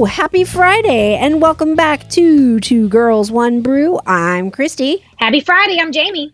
Hello, 0.00 0.06
happy 0.08 0.44
Friday, 0.44 1.14
and 1.16 1.42
welcome 1.42 1.74
back 1.74 2.08
to 2.08 2.58
Two 2.60 2.88
Girls 2.88 3.30
One 3.30 3.60
Brew. 3.60 4.00
I'm 4.06 4.50
Christy, 4.50 5.04
Happy 5.18 5.40
Friday. 5.40 5.78
I'm 5.78 5.92
Jamie. 5.92 6.32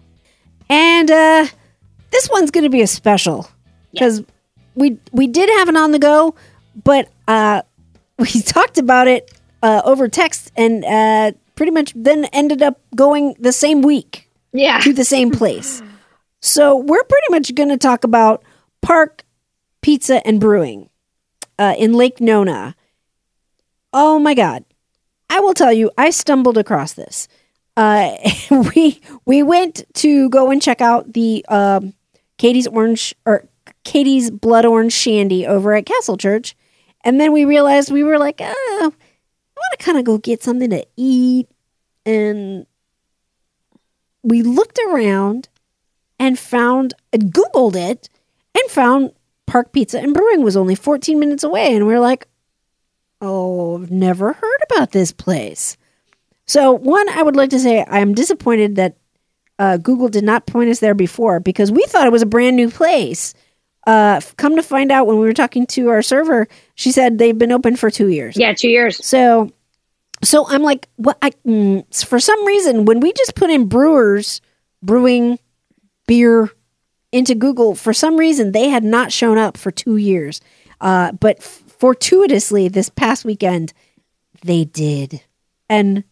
and 0.68 1.10
uh, 1.10 1.46
this 2.12 2.30
one's 2.30 2.52
going 2.52 2.62
to 2.62 2.70
be 2.70 2.80
a 2.80 2.86
special 2.86 3.50
because 3.90 4.22
we 4.76 5.00
we 5.10 5.26
did 5.26 5.48
have 5.58 5.68
an 5.68 5.76
on 5.76 5.90
the 5.90 5.98
go, 5.98 6.36
but 6.84 7.08
uh, 7.26 7.62
we 8.20 8.40
talked 8.42 8.78
about 8.78 9.08
it 9.08 9.32
uh, 9.64 9.82
over 9.84 10.06
text, 10.06 10.52
and 10.56 10.84
uh, 10.84 11.32
pretty 11.56 11.72
much 11.72 11.92
then 11.96 12.26
ended 12.26 12.62
up 12.62 12.80
going 12.94 13.34
the 13.40 13.50
same 13.52 13.82
week 13.82 14.30
Yeah. 14.52 14.78
to 14.78 14.92
the 14.92 15.04
same 15.04 15.32
place. 15.32 15.82
So 16.40 16.76
we're 16.76 17.02
pretty 17.02 17.26
much 17.30 17.52
going 17.56 17.70
to 17.70 17.78
talk 17.78 18.04
about 18.04 18.44
Park 18.80 19.24
Pizza 19.82 20.24
and 20.24 20.38
Brewing 20.38 20.88
uh, 21.58 21.74
in 21.76 21.94
Lake 21.94 22.20
Nona. 22.20 22.76
Oh 23.98 24.18
my 24.18 24.34
God! 24.34 24.62
I 25.30 25.40
will 25.40 25.54
tell 25.54 25.72
you, 25.72 25.90
I 25.96 26.10
stumbled 26.10 26.58
across 26.58 26.92
this. 26.92 27.28
Uh, 27.78 28.14
we 28.74 29.00
we 29.24 29.42
went 29.42 29.84
to 29.94 30.28
go 30.28 30.50
and 30.50 30.60
check 30.60 30.82
out 30.82 31.14
the 31.14 31.42
um, 31.48 31.94
Katie's 32.36 32.66
Orange 32.66 33.14
or 33.24 33.48
Katie's 33.84 34.30
Blood 34.30 34.66
Orange 34.66 34.92
Shandy 34.92 35.46
over 35.46 35.72
at 35.72 35.86
Castle 35.86 36.18
Church, 36.18 36.54
and 37.04 37.18
then 37.18 37.32
we 37.32 37.46
realized 37.46 37.90
we 37.90 38.04
were 38.04 38.18
like, 38.18 38.38
oh, 38.42 38.44
I 38.46 38.82
want 38.82 39.78
to 39.78 39.82
kind 39.82 39.96
of 39.96 40.04
go 40.04 40.18
get 40.18 40.42
something 40.42 40.68
to 40.68 40.86
eat, 40.98 41.48
and 42.04 42.66
we 44.22 44.42
looked 44.42 44.78
around 44.88 45.48
and 46.18 46.38
found 46.38 46.92
uh, 47.14 47.16
googled 47.16 47.76
it 47.76 48.10
and 48.54 48.70
found 48.70 49.12
park 49.46 49.72
pizza 49.72 49.98
and 49.98 50.12
brewing 50.12 50.42
was 50.42 50.54
only 50.54 50.74
14 50.74 51.18
minutes 51.18 51.44
away 51.44 51.74
and 51.74 51.86
we 51.86 51.94
are 51.94 52.00
like 52.00 52.26
oh 53.20 53.80
i've 53.82 53.90
never 53.90 54.32
heard 54.32 54.58
about 54.70 54.92
this 54.92 55.12
place 55.12 55.76
so 56.46 56.72
one 56.72 57.08
i 57.10 57.22
would 57.22 57.36
like 57.36 57.50
to 57.50 57.58
say 57.58 57.84
i'm 57.88 58.14
disappointed 58.14 58.76
that 58.76 58.96
uh, 59.58 59.76
google 59.78 60.08
did 60.08 60.24
not 60.24 60.46
point 60.46 60.68
us 60.70 60.80
there 60.80 60.94
before 60.94 61.40
because 61.40 61.72
we 61.72 61.82
thought 61.88 62.06
it 62.06 62.12
was 62.12 62.22
a 62.22 62.26
brand 62.26 62.56
new 62.56 62.70
place 62.70 63.32
uh, 63.86 64.20
come 64.36 64.56
to 64.56 64.62
find 64.64 64.90
out 64.90 65.06
when 65.06 65.16
we 65.18 65.24
were 65.26 65.32
talking 65.32 65.64
to 65.66 65.88
our 65.88 66.02
server 66.02 66.46
she 66.74 66.90
said 66.90 67.18
they've 67.18 67.38
been 67.38 67.52
open 67.52 67.76
for 67.76 67.90
two 67.90 68.08
years 68.08 68.36
Yeah, 68.36 68.52
two 68.52 68.68
years. 68.68 69.04
so, 69.04 69.50
so 70.24 70.46
I'm 70.48 70.62
like, 70.62 70.88
what? 70.96 71.16
I 71.22 71.30
mm, 71.46 72.04
for 72.04 72.18
some 72.18 72.44
reason 72.46 72.84
when 72.84 73.00
we 73.00 73.12
just 73.12 73.34
put 73.36 73.48
in 73.48 73.66
brewers 73.68 74.40
brewing 74.82 75.38
beer 76.08 76.50
into 77.12 77.34
Google, 77.34 77.74
for 77.74 77.92
some 77.92 78.16
reason 78.16 78.52
they 78.52 78.68
had 78.68 78.82
not 78.82 79.12
shown 79.12 79.38
up 79.38 79.56
for 79.56 79.70
two 79.70 79.96
years. 79.98 80.40
Uh, 80.80 81.12
but 81.12 81.36
f- 81.38 81.62
fortuitously, 81.78 82.68
this 82.68 82.88
past 82.88 83.24
weekend 83.24 83.72
they 84.44 84.64
did, 84.64 85.22
and 85.68 86.04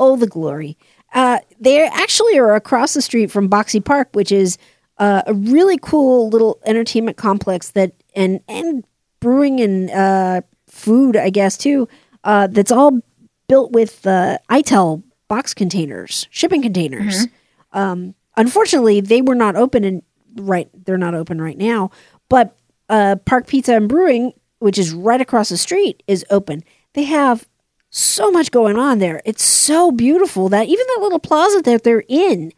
oh, 0.00 0.16
the 0.16 0.26
glory! 0.26 0.76
Uh, 1.12 1.38
they 1.60 1.86
actually 1.86 2.38
are 2.38 2.54
across 2.54 2.94
the 2.94 3.02
street 3.02 3.30
from 3.30 3.48
Boxi 3.48 3.84
Park, 3.84 4.08
which 4.12 4.32
is 4.32 4.58
uh, 4.98 5.22
a 5.26 5.34
really 5.34 5.78
cool 5.80 6.28
little 6.28 6.58
entertainment 6.66 7.16
complex 7.16 7.70
that 7.70 7.92
and 8.14 8.40
and 8.48 8.84
brewing 9.20 9.60
and 9.60 9.90
uh, 9.90 10.40
food, 10.66 11.16
I 11.16 11.30
guess 11.30 11.56
too. 11.56 11.88
Uh, 12.24 12.48
that's 12.48 12.72
all 12.72 13.00
built 13.48 13.72
with 13.72 14.06
uh, 14.06 14.38
ITEL 14.50 15.02
box 15.28 15.54
containers, 15.54 16.26
shipping 16.30 16.62
containers. 16.62 17.26
Um, 17.72 18.14
unfortunately, 18.36 19.00
they 19.00 19.22
were 19.22 19.34
not 19.34 19.54
open 19.56 19.84
and 19.84 20.02
right. 20.36 20.68
They're 20.84 20.98
not 20.98 21.14
open 21.14 21.40
right 21.40 21.56
now. 21.58 21.90
But 22.28 22.56
uh, 22.88 23.16
Park 23.24 23.46
Pizza 23.46 23.76
and 23.76 23.88
Brewing, 23.88 24.32
which 24.58 24.78
is 24.78 24.92
right 24.92 25.20
across 25.20 25.48
the 25.50 25.56
street, 25.56 26.02
is 26.06 26.24
open. 26.30 26.62
They 26.94 27.04
have 27.04 27.46
so 27.90 28.30
much 28.30 28.50
going 28.50 28.76
on 28.78 28.98
there. 28.98 29.22
It's 29.24 29.42
so 29.42 29.90
beautiful 29.90 30.48
that 30.50 30.66
even 30.68 30.84
that 30.94 31.02
little 31.02 31.18
plaza 31.18 31.60
that 31.62 31.82
they're 31.84 32.04
in 32.08 32.52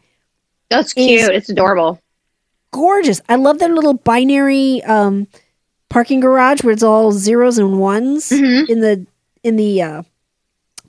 That's 0.69 0.93
cute. 0.93 1.29
it's 1.31 1.49
adorable. 1.49 2.01
gorgeous. 2.71 3.21
I 3.29 3.35
love 3.35 3.59
their 3.59 3.69
little 3.73 3.93
binary 3.95 4.83
um, 4.83 5.27
parking 5.89 6.19
garage 6.19 6.63
where 6.63 6.73
it's 6.73 6.83
all 6.83 7.11
zeros 7.11 7.57
and 7.57 7.79
ones 7.79 8.29
Mhm. 8.29 8.69
in 8.69 8.79
the 8.81 9.05
in 9.43 9.55
the 9.55 9.81
uh, 9.81 10.03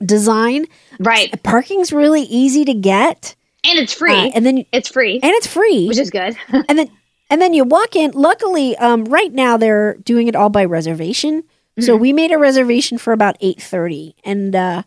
design. 0.03 0.65
Right. 0.99 1.41
Parking's 1.43 1.91
really 1.93 2.23
easy 2.23 2.65
to 2.65 2.73
get, 2.73 3.35
And 3.63 3.79
it's 3.79 3.93
free. 3.93 4.13
uh, 4.13 4.31
and 4.35 4.45
then 4.45 4.65
it's 4.71 4.89
free, 4.89 5.19
and 5.21 5.31
it's 5.31 5.47
free, 5.47 5.87
which 5.87 5.97
is 5.97 6.09
good. 6.09 6.35
and 6.69 6.77
then 6.77 6.89
and 7.31 7.41
then 7.41 7.53
you 7.53 7.63
walk 7.63 7.95
in. 7.95 8.11
Luckily, 8.11 8.77
um, 8.77 9.05
right 9.05 9.33
now 9.33 9.57
they're 9.57 9.95
doing 9.95 10.27
it 10.27 10.35
all 10.35 10.49
by 10.49 10.65
reservation. 10.65 11.43
So 11.79 11.95
we 11.95 12.13
made 12.13 12.31
a 12.31 12.37
reservation 12.37 12.99
for 12.99 13.11
about 13.11 13.37
eight 13.39 13.59
thirty, 13.59 14.13
and 14.23 14.55
uh, 14.55 14.83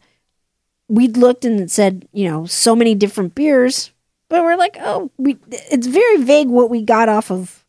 we 0.86 1.08
looked 1.08 1.44
and 1.44 1.58
it 1.58 1.70
said, 1.72 2.06
you 2.12 2.28
know, 2.28 2.46
so 2.46 2.76
many 2.76 2.94
different 2.94 3.34
beers, 3.34 3.90
but 4.28 4.44
we're 4.44 4.56
like, 4.56 4.76
oh, 4.80 5.10
we. 5.16 5.36
It's 5.50 5.88
very 5.88 6.18
vague 6.18 6.48
what 6.48 6.70
we 6.70 6.82
got 6.82 7.08
off 7.08 7.32
of 7.32 7.64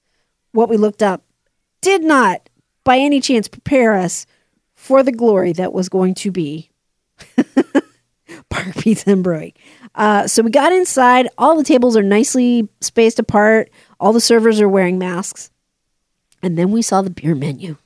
what 0.51 0.69
we 0.69 0.77
looked 0.77 1.01
up. 1.01 1.23
Did 1.81 2.03
not, 2.03 2.49
by 2.83 2.97
any 2.99 3.19
chance, 3.19 3.47
prepare 3.47 3.93
us 3.93 4.27
for 4.75 5.01
the 5.01 5.11
glory 5.11 5.53
that 5.53 5.73
was 5.73 5.89
going 5.89 6.13
to 6.15 6.29
be 6.29 6.69
Park 8.65 8.75
Pizza 8.83 9.11
and 9.11 9.23
Brewing. 9.23 9.53
Uh, 9.95 10.27
so 10.27 10.43
we 10.43 10.51
got 10.51 10.71
inside. 10.73 11.29
All 11.37 11.55
the 11.57 11.63
tables 11.63 11.95
are 11.95 12.03
nicely 12.03 12.67
spaced 12.81 13.19
apart. 13.19 13.69
All 13.99 14.11
the 14.13 14.19
servers 14.21 14.59
are 14.59 14.67
wearing 14.69 14.97
masks. 14.99 15.49
And 16.43 16.57
then 16.57 16.71
we 16.71 16.81
saw 16.81 17.01
the 17.01 17.09
beer 17.09 17.33
menu. 17.35 17.77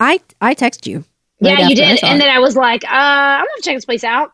I 0.00 0.20
I 0.40 0.54
text 0.54 0.86
you. 0.86 1.04
right 1.40 1.58
yeah, 1.58 1.68
you 1.68 1.76
did. 1.76 2.02
And 2.02 2.16
it. 2.20 2.24
then 2.24 2.30
I 2.34 2.40
was 2.40 2.56
like, 2.56 2.84
uh, 2.84 2.88
I'm 2.90 3.44
gonna 3.44 3.62
check 3.62 3.76
this 3.76 3.84
place 3.84 4.04
out. 4.04 4.32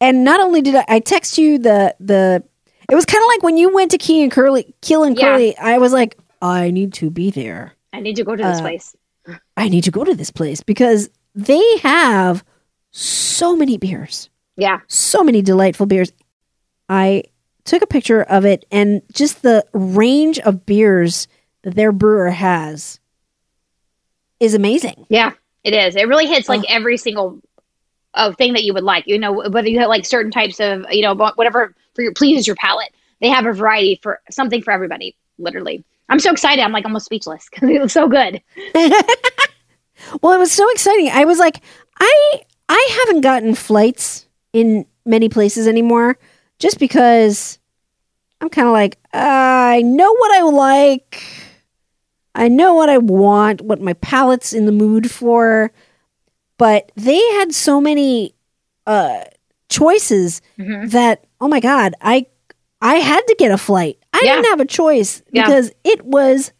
and 0.00 0.24
not 0.24 0.40
only 0.40 0.60
did 0.62 0.74
I, 0.74 0.84
I 0.88 1.00
text 1.00 1.38
you 1.38 1.58
the 1.58 1.94
the 2.00 2.42
it 2.90 2.94
was 2.94 3.04
kind 3.06 3.22
of 3.22 3.28
like 3.28 3.42
when 3.42 3.56
you 3.56 3.72
went 3.74 3.90
to 3.92 3.98
Key 3.98 4.22
and 4.22 4.30
Curley 4.30 4.74
Keel 4.82 5.04
and 5.04 5.16
Yeah. 5.16 5.32
Curley. 5.32 5.56
I 5.58 5.78
was 5.78 5.92
like, 5.92 6.18
I 6.42 6.70
need 6.70 6.92
to 6.94 7.10
be 7.10 7.30
there. 7.30 7.72
I 7.92 8.00
need 8.00 8.16
to 8.16 8.24
go 8.24 8.36
to 8.36 8.42
this 8.42 8.58
Uh, 8.58 8.62
place. 8.62 8.96
I 9.56 9.68
need 9.68 9.84
to 9.84 9.90
go 9.90 10.04
to 10.04 10.14
this 10.14 10.30
place 10.30 10.62
because 10.62 11.08
they 11.34 11.78
have 11.78 12.44
so 12.98 13.54
many 13.54 13.76
beers. 13.76 14.30
Yeah. 14.56 14.80
so 14.88 15.22
many 15.22 15.42
delightful 15.42 15.84
beers. 15.84 16.12
I 16.88 17.24
took 17.64 17.82
a 17.82 17.86
picture 17.86 18.22
of 18.22 18.46
it 18.46 18.64
and 18.70 19.02
just 19.12 19.42
the 19.42 19.66
range 19.74 20.38
of 20.38 20.64
beers 20.64 21.28
that 21.62 21.74
their 21.74 21.92
brewer 21.92 22.30
has 22.30 22.98
is 24.40 24.54
amazing. 24.54 25.04
Yeah, 25.10 25.32
it 25.62 25.74
is. 25.74 25.94
It 25.94 26.08
really 26.08 26.26
hits 26.26 26.48
like 26.48 26.60
Oh. 26.62 26.66
every 26.70 26.96
single 26.96 27.38
uh, 28.14 28.32
thing 28.32 28.54
that 28.54 28.64
you 28.64 28.72
would 28.72 28.84
like. 28.84 29.06
You 29.06 29.18
know, 29.18 29.32
whether 29.50 29.68
you 29.68 29.78
have 29.80 29.88
like 29.88 30.06
certain 30.06 30.30
types 30.32 30.58
of, 30.58 30.86
you 30.90 31.02
know, 31.02 31.14
whatever 31.14 31.74
for 31.94 32.00
your 32.02 32.14
pleases 32.14 32.46
your 32.46 32.56
palate. 32.56 32.94
They 33.20 33.28
have 33.28 33.44
a 33.44 33.52
variety 33.52 33.98
for 34.02 34.20
something 34.30 34.62
for 34.62 34.70
everybody. 34.70 35.16
Literally, 35.38 35.84
I'm 36.08 36.18
so 36.18 36.30
excited. 36.32 36.62
I'm 36.62 36.72
like 36.72 36.84
almost 36.86 37.04
speechless 37.06 37.46
because 37.50 37.68
it 37.68 37.78
looks 37.80 37.92
so 37.92 38.08
good. 38.08 38.40
Well, 40.22 40.34
it 40.34 40.38
was 40.38 40.52
so 40.52 40.70
exciting. 40.70 41.08
I 41.10 41.24
was 41.24 41.38
like, 41.38 41.62
I 41.98 42.42
I 42.68 42.98
haven't 43.04 43.20
gotten 43.22 43.54
flights 43.54 44.26
in 44.52 44.86
many 45.04 45.28
places 45.28 45.66
anymore 45.68 46.18
just 46.58 46.78
because 46.78 47.58
I'm 48.40 48.48
kind 48.48 48.66
of 48.66 48.72
like, 48.72 48.98
uh, 49.14 49.18
I 49.18 49.82
know 49.82 50.12
what 50.14 50.32
I 50.32 50.42
like. 50.42 51.22
I 52.34 52.48
know 52.48 52.74
what 52.74 52.88
I 52.88 52.98
want, 52.98 53.62
what 53.62 53.80
my 53.80 53.94
palate's 53.94 54.52
in 54.52 54.66
the 54.66 54.72
mood 54.72 55.10
for. 55.10 55.72
But 56.58 56.90
they 56.96 57.18
had 57.38 57.54
so 57.54 57.80
many 57.80 58.34
uh, 58.86 59.24
choices 59.68 60.40
Mhm. 60.58 60.90
that 60.90 61.24
oh 61.40 61.48
my 61.48 61.60
god, 61.60 61.94
I 62.00 62.26
I 62.80 62.96
had 62.96 63.20
to 63.26 63.36
get 63.38 63.50
a 63.50 63.58
flight. 63.58 63.98
I 64.12 64.20
Yeah. 64.22 64.36
didn't 64.36 64.46
have 64.50 64.60
a 64.60 64.64
choice 64.66 65.22
Yeah. 65.32 65.44
because 65.44 65.72
it 65.84 66.04
was 66.04 66.52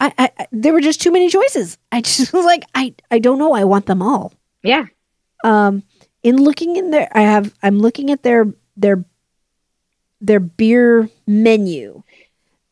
I, 0.00 0.12
I 0.18 0.30
I- 0.38 0.46
there 0.52 0.72
were 0.72 0.80
just 0.80 1.00
too 1.02 1.10
many 1.12 1.28
choices. 1.28 1.76
I 1.92 2.00
just 2.02 2.32
was 2.34 2.44
like 2.44 2.64
I 2.74 2.94
I 3.10 3.18
don't 3.18 3.38
know. 3.38 3.52
I 3.52 3.64
want 3.64 3.86
them 3.86 4.00
all. 4.02 4.32
Yeah, 4.62 4.84
Um, 5.44 5.82
in 6.22 6.36
looking 6.36 6.76
in 6.76 6.90
there, 6.90 7.08
I 7.12 7.22
have 7.22 7.54
I'm 7.62 7.78
looking 7.78 8.10
at 8.10 8.22
their 8.22 8.46
their 8.76 9.04
their 10.20 10.40
beer 10.40 11.08
menu. 11.26 12.02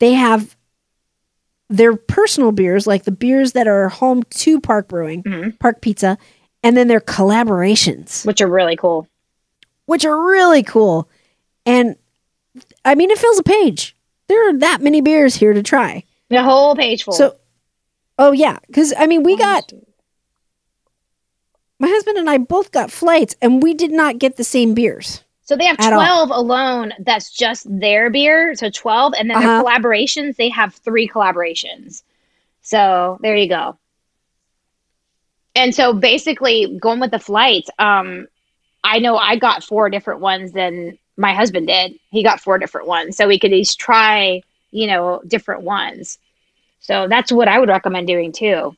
They 0.00 0.12
have 0.14 0.56
their 1.70 1.96
personal 1.96 2.52
beers, 2.52 2.86
like 2.86 3.04
the 3.04 3.10
beers 3.10 3.52
that 3.52 3.66
are 3.68 3.88
home 3.88 4.22
to 4.30 4.60
Park 4.60 4.88
Brewing, 4.88 5.22
Mhm. 5.22 5.58
Park 5.58 5.80
Pizza, 5.80 6.16
and 6.62 6.76
then 6.76 6.88
their 6.88 7.00
collaborations, 7.00 8.24
which 8.26 8.40
are 8.40 8.46
really 8.48 8.76
cool. 8.76 9.06
which 9.86 10.04
are 10.04 10.20
really 10.26 10.62
cool. 10.62 11.08
And 11.64 11.96
I 12.84 12.94
mean, 12.94 13.10
it 13.10 13.18
fills 13.18 13.38
a 13.38 13.42
page. 13.42 13.96
There 14.28 14.48
are 14.50 14.58
that 14.58 14.82
many 14.82 15.00
beers 15.00 15.34
here 15.36 15.54
to 15.54 15.62
try. 15.62 16.04
The 16.28 16.42
whole 16.42 16.76
page 16.76 17.04
full. 17.04 17.14
So, 17.14 17.36
oh 18.18 18.32
yeah, 18.32 18.58
because 18.66 18.92
I 18.98 19.06
mean, 19.06 19.22
we 19.22 19.36
got 19.36 19.72
my 21.78 21.88
husband 21.88 22.18
and 22.18 22.28
I 22.28 22.38
both 22.38 22.72
got 22.72 22.90
flights, 22.90 23.36
and 23.40 23.62
we 23.62 23.74
did 23.74 23.90
not 23.92 24.18
get 24.18 24.36
the 24.36 24.44
same 24.44 24.74
beers. 24.74 25.22
So 25.44 25.56
they 25.56 25.64
have 25.64 25.76
At 25.80 25.92
all. 25.94 26.26
12 26.26 26.30
alone 26.30 26.92
that's 27.00 27.30
just 27.30 27.66
their 27.68 28.10
beer. 28.10 28.54
So 28.54 28.68
12. 28.68 29.14
And 29.18 29.30
then 29.30 29.36
Uh-huh. 29.38 29.46
their 29.46 29.62
collaborations, 29.62 30.36
they 30.36 30.50
have 30.50 30.74
three 30.74 31.08
collaborations. 31.08 32.02
So 32.62 33.18
there 33.22 33.36
you 33.36 33.48
go. 33.48 33.78
and 35.56 35.74
so 35.74 35.92
basically 35.92 36.78
going 36.78 37.00
with 37.00 37.10
the 37.10 37.18
flights, 37.18 37.68
um, 37.80 38.28
I 38.84 38.98
know 39.00 39.16
I 39.16 39.34
got 39.36 39.64
four 39.64 39.90
different 39.90 40.20
ones 40.20 40.52
than 40.52 40.96
my 41.16 41.34
husband 41.34 41.66
did. 41.66 41.98
He 42.10 42.22
got 42.22 42.40
four 42.40 42.58
different 42.58 42.86
ones. 42.86 43.16
So 43.16 43.26
we 43.26 43.40
could 43.40 43.52
each 43.52 43.76
try, 43.76 44.42
you 44.70 44.86
know, 44.86 45.20
different 45.26 45.62
ones. 45.62 46.18
So 46.78 47.08
that's 47.08 47.32
what 47.32 47.48
I 47.48 47.58
would 47.58 47.68
recommend 47.70 48.06
doing 48.06 48.30
too. 48.30 48.76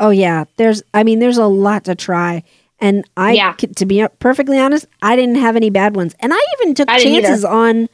Oh 0.00 0.10
yeah, 0.10 0.44
there's 0.56 0.82
I 0.92 1.04
mean 1.04 1.18
there's 1.20 1.38
a 1.38 1.46
lot 1.46 1.84
to 1.84 1.94
try. 1.94 2.42
And 2.80 3.04
I 3.16 3.32
Yeah. 3.32 3.52
to 3.76 3.84
be 3.86 4.04
perfectly 4.18 4.58
honest, 4.58 4.86
I 5.02 5.14
didn't 5.14 5.36
have 5.36 5.54
any 5.54 5.70
bad 5.70 5.94
ones. 5.94 6.14
And 6.20 6.32
I 6.34 6.38
even 6.60 6.74
took 6.74 6.90
I 6.90 6.96
either. 6.96 7.04
chances 7.04 7.44
on 7.44 7.88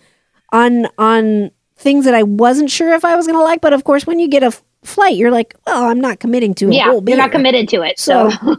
on 0.52 0.86
on 0.96 1.50
things 1.76 2.04
that 2.06 2.14
I 2.14 2.22
wasn't 2.22 2.70
sure 2.70 2.94
if 2.94 3.04
I 3.04 3.16
was 3.16 3.26
going 3.26 3.38
to 3.38 3.42
like, 3.42 3.60
but 3.60 3.72
of 3.72 3.84
course 3.84 4.06
when 4.06 4.18
you 4.20 4.28
get 4.28 4.42
a 4.42 4.46
f- 4.46 4.62
flight, 4.84 5.16
you're 5.16 5.32
like, 5.32 5.54
"Well, 5.66 5.84
I'm 5.84 6.00
not 6.00 6.20
committing 6.20 6.54
to 6.54 6.68
a 6.70 6.72
yeah, 6.72 6.84
whole 6.84 7.00
beer." 7.00 7.16
you're 7.16 7.22
not 7.24 7.32
committed 7.32 7.68
to 7.70 7.82
it. 7.82 7.98
So, 7.98 8.30
So- 8.30 8.56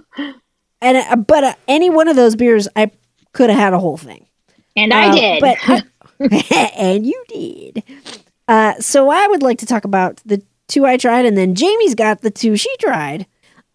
And 0.82 0.98
uh, 0.98 1.16
but 1.16 1.44
uh, 1.44 1.54
any 1.68 1.90
one 1.90 2.08
of 2.10 2.16
those 2.16 2.36
beers 2.36 2.68
I 2.76 2.92
could 3.34 3.50
have 3.50 3.58
had 3.58 3.74
a 3.74 3.80
whole 3.80 3.98
thing. 3.98 4.28
and 4.76 4.94
I 4.94 5.08
Uh, 5.10 5.16
did. 5.16 5.42
But 5.42 5.84
and 6.78 7.06
you 7.08 7.24
did. 7.30 7.84
Uh, 8.48 8.74
so 8.80 9.10
I 9.10 9.28
would 9.28 9.42
like 9.44 9.60
to 9.60 9.66
talk 9.66 9.86
about 9.86 10.22
the 10.26 10.42
two 10.68 10.86
I 10.86 10.98
tried, 10.98 11.26
and 11.26 11.38
then 11.38 11.56
Jamie's 11.56 11.96
got 11.96 12.22
the 12.22 12.30
two 12.32 12.58
she 12.58 12.70
tried. 12.78 13.26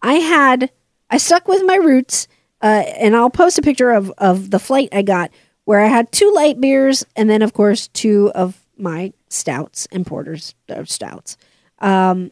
I 0.03 0.15
had 0.15 0.69
I 1.09 1.17
stuck 1.17 1.47
with 1.47 1.63
my 1.65 1.75
roots, 1.75 2.27
uh, 2.61 2.83
and 2.99 3.15
I'll 3.15 3.29
post 3.31 3.57
a 3.57 3.63
picture 3.63 3.91
of 3.91 4.11
of 4.19 4.51
the 4.51 4.59
flight 4.59 4.89
I 4.91 5.01
got 5.01 5.31
where 5.65 5.79
I 5.79 5.87
had 5.87 6.11
two 6.11 6.31
light 6.35 6.61
beers, 6.61 7.05
and 7.15 7.29
then 7.29 7.41
of 7.41 7.53
course 7.53 7.87
two 7.87 8.31
of 8.35 8.59
my 8.77 9.13
stouts 9.29 9.87
and 9.91 10.05
porters 10.05 10.53
uh, 10.69 10.83
stouts. 10.83 11.37
Um, 11.79 12.31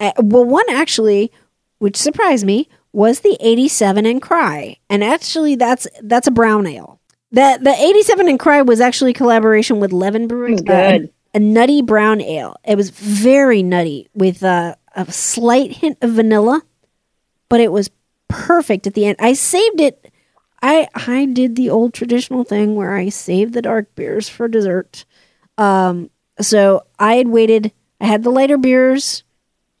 uh, 0.00 0.12
well, 0.18 0.44
one 0.44 0.64
actually, 0.70 1.32
which 1.78 1.96
surprised 1.96 2.44
me, 2.46 2.68
was 2.92 3.20
the 3.20 3.36
87 3.40 4.06
and 4.06 4.22
Cry. 4.22 4.78
And 4.88 5.04
actually 5.04 5.56
that's 5.56 5.86
that's 6.02 6.26
a 6.26 6.30
brown 6.30 6.66
ale. 6.66 7.00
The 7.32 7.58
the 7.60 7.74
87 7.74 8.28
and 8.28 8.38
Cry 8.38 8.62
was 8.62 8.80
actually 8.80 9.10
a 9.10 9.14
collaboration 9.14 9.80
with 9.80 9.92
Levin 9.92 10.28
Brewing. 10.28 10.54
It's 10.54 10.62
uh, 10.62 10.72
a- 10.72 10.98
good. 11.00 11.12
a, 11.34 11.38
nutty 11.38 11.82
brown 11.82 12.20
ale. 12.20 12.56
It 12.64 12.76
was 12.76 12.90
very 12.90 13.62
nutty 13.62 14.08
with 14.14 14.42
a, 14.42 14.76
a 14.94 15.10
slight 15.12 15.72
hint 15.72 15.98
of 16.02 16.12
vanilla, 16.12 16.62
but 17.48 17.60
it 17.60 17.72
was 17.72 17.90
perfect 18.28 18.86
at 18.86 18.94
the 18.94 19.06
end. 19.06 19.16
I 19.20 19.32
saved 19.32 19.80
it. 19.80 20.12
I 20.62 20.88
I 20.94 21.26
did 21.26 21.56
the 21.56 21.70
old 21.70 21.94
traditional 21.94 22.44
thing 22.44 22.74
where 22.74 22.94
I 22.94 23.08
saved 23.08 23.54
the 23.54 23.62
dark 23.62 23.94
beers 23.94 24.28
for 24.28 24.48
dessert. 24.48 25.04
Um, 25.58 26.10
so 26.40 26.86
I 26.98 27.14
had 27.14 27.28
waited. 27.28 27.72
I 28.00 28.06
had 28.06 28.22
the 28.22 28.30
lighter 28.30 28.58
beers 28.58 29.22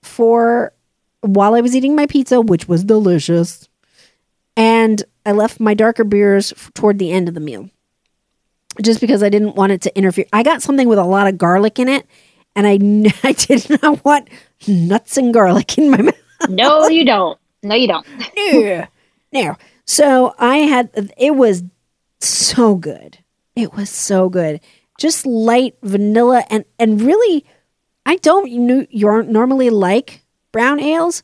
for 0.02 0.72
while 1.20 1.54
I 1.54 1.60
was 1.60 1.74
eating 1.74 1.96
my 1.96 2.06
pizza, 2.06 2.40
which 2.40 2.68
was 2.68 2.84
delicious, 2.84 3.68
and 4.56 5.02
I 5.24 5.32
left 5.32 5.60
my 5.60 5.74
darker 5.74 6.04
beers 6.04 6.52
toward 6.74 6.98
the 6.98 7.10
end 7.10 7.28
of 7.28 7.34
the 7.34 7.40
meal, 7.40 7.68
just 8.80 9.00
because 9.00 9.22
I 9.22 9.28
didn't 9.28 9.56
want 9.56 9.72
it 9.72 9.82
to 9.82 9.96
interfere. 9.96 10.26
I 10.32 10.42
got 10.42 10.62
something 10.62 10.88
with 10.88 10.98
a 10.98 11.04
lot 11.04 11.26
of 11.26 11.38
garlic 11.38 11.78
in 11.78 11.88
it, 11.88 12.06
and 12.54 12.66
I 12.66 12.72
I 13.28 13.32
did 13.32 13.82
not 13.82 14.04
want 14.04 14.28
nuts 14.68 15.16
and 15.16 15.32
garlic 15.32 15.78
in 15.78 15.90
my 15.90 16.02
mouth. 16.02 16.14
no, 16.48 16.86
you 16.88 17.04
don't. 17.04 17.38
No, 17.66 17.74
you 17.74 17.88
don't. 17.88 18.06
no, 18.36 18.86
no. 19.32 19.56
So 19.84 20.34
I 20.38 20.58
had 20.58 21.12
it 21.16 21.34
was 21.34 21.62
so 22.20 22.76
good. 22.76 23.18
It 23.54 23.74
was 23.74 23.90
so 23.90 24.28
good. 24.28 24.60
Just 24.98 25.26
light 25.26 25.76
vanilla 25.82 26.44
and 26.50 26.64
and 26.78 27.00
really, 27.00 27.44
I 28.04 28.16
don't 28.16 28.50
you 28.50 28.86
you 28.90 29.22
normally 29.24 29.70
like 29.70 30.22
brown 30.52 30.80
ales. 30.80 31.22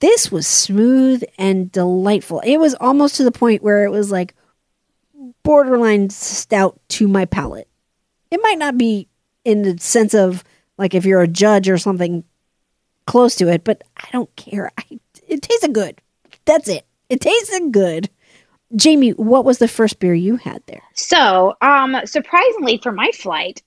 This 0.00 0.30
was 0.30 0.46
smooth 0.46 1.24
and 1.38 1.72
delightful. 1.72 2.40
It 2.40 2.58
was 2.58 2.74
almost 2.74 3.16
to 3.16 3.24
the 3.24 3.32
point 3.32 3.62
where 3.62 3.84
it 3.84 3.90
was 3.90 4.12
like 4.12 4.34
borderline 5.42 6.10
stout 6.10 6.78
to 6.88 7.08
my 7.08 7.24
palate. 7.24 7.68
It 8.30 8.40
might 8.42 8.58
not 8.58 8.78
be 8.78 9.08
in 9.44 9.62
the 9.62 9.78
sense 9.78 10.14
of 10.14 10.44
like 10.76 10.94
if 10.94 11.04
you're 11.04 11.22
a 11.22 11.28
judge 11.28 11.68
or 11.68 11.78
something 11.78 12.24
close 13.06 13.34
to 13.36 13.48
it, 13.48 13.64
but 13.64 13.82
I 13.96 14.08
don't 14.12 14.34
care. 14.36 14.70
I, 14.78 15.00
it 15.28 15.42
tasted 15.42 15.72
good. 15.72 16.00
That's 16.44 16.68
it. 16.68 16.86
It 17.08 17.20
tasted 17.20 17.72
good. 17.72 18.10
Jamie, 18.76 19.12
what 19.12 19.44
was 19.44 19.58
the 19.58 19.68
first 19.68 19.98
beer 19.98 20.14
you 20.14 20.36
had 20.36 20.62
there? 20.66 20.82
So, 20.94 21.54
um, 21.62 21.96
surprisingly 22.04 22.78
for 22.78 22.92
my 22.92 23.10
flight, 23.14 23.62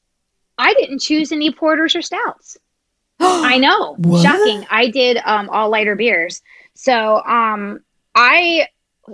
I 0.58 0.74
didn't 0.76 1.00
choose 1.00 1.32
any 1.32 1.52
porters 1.52 1.96
or 1.96 2.02
stouts. 2.02 2.58
I 3.20 3.58
know. 3.58 3.96
What? 3.96 4.24
Shocking. 4.24 4.66
I 4.70 4.90
did 4.90 5.18
um 5.26 5.50
all 5.50 5.70
lighter 5.70 5.96
beers. 5.96 6.42
So, 6.76 7.24
um 7.24 7.80
I 8.14 8.68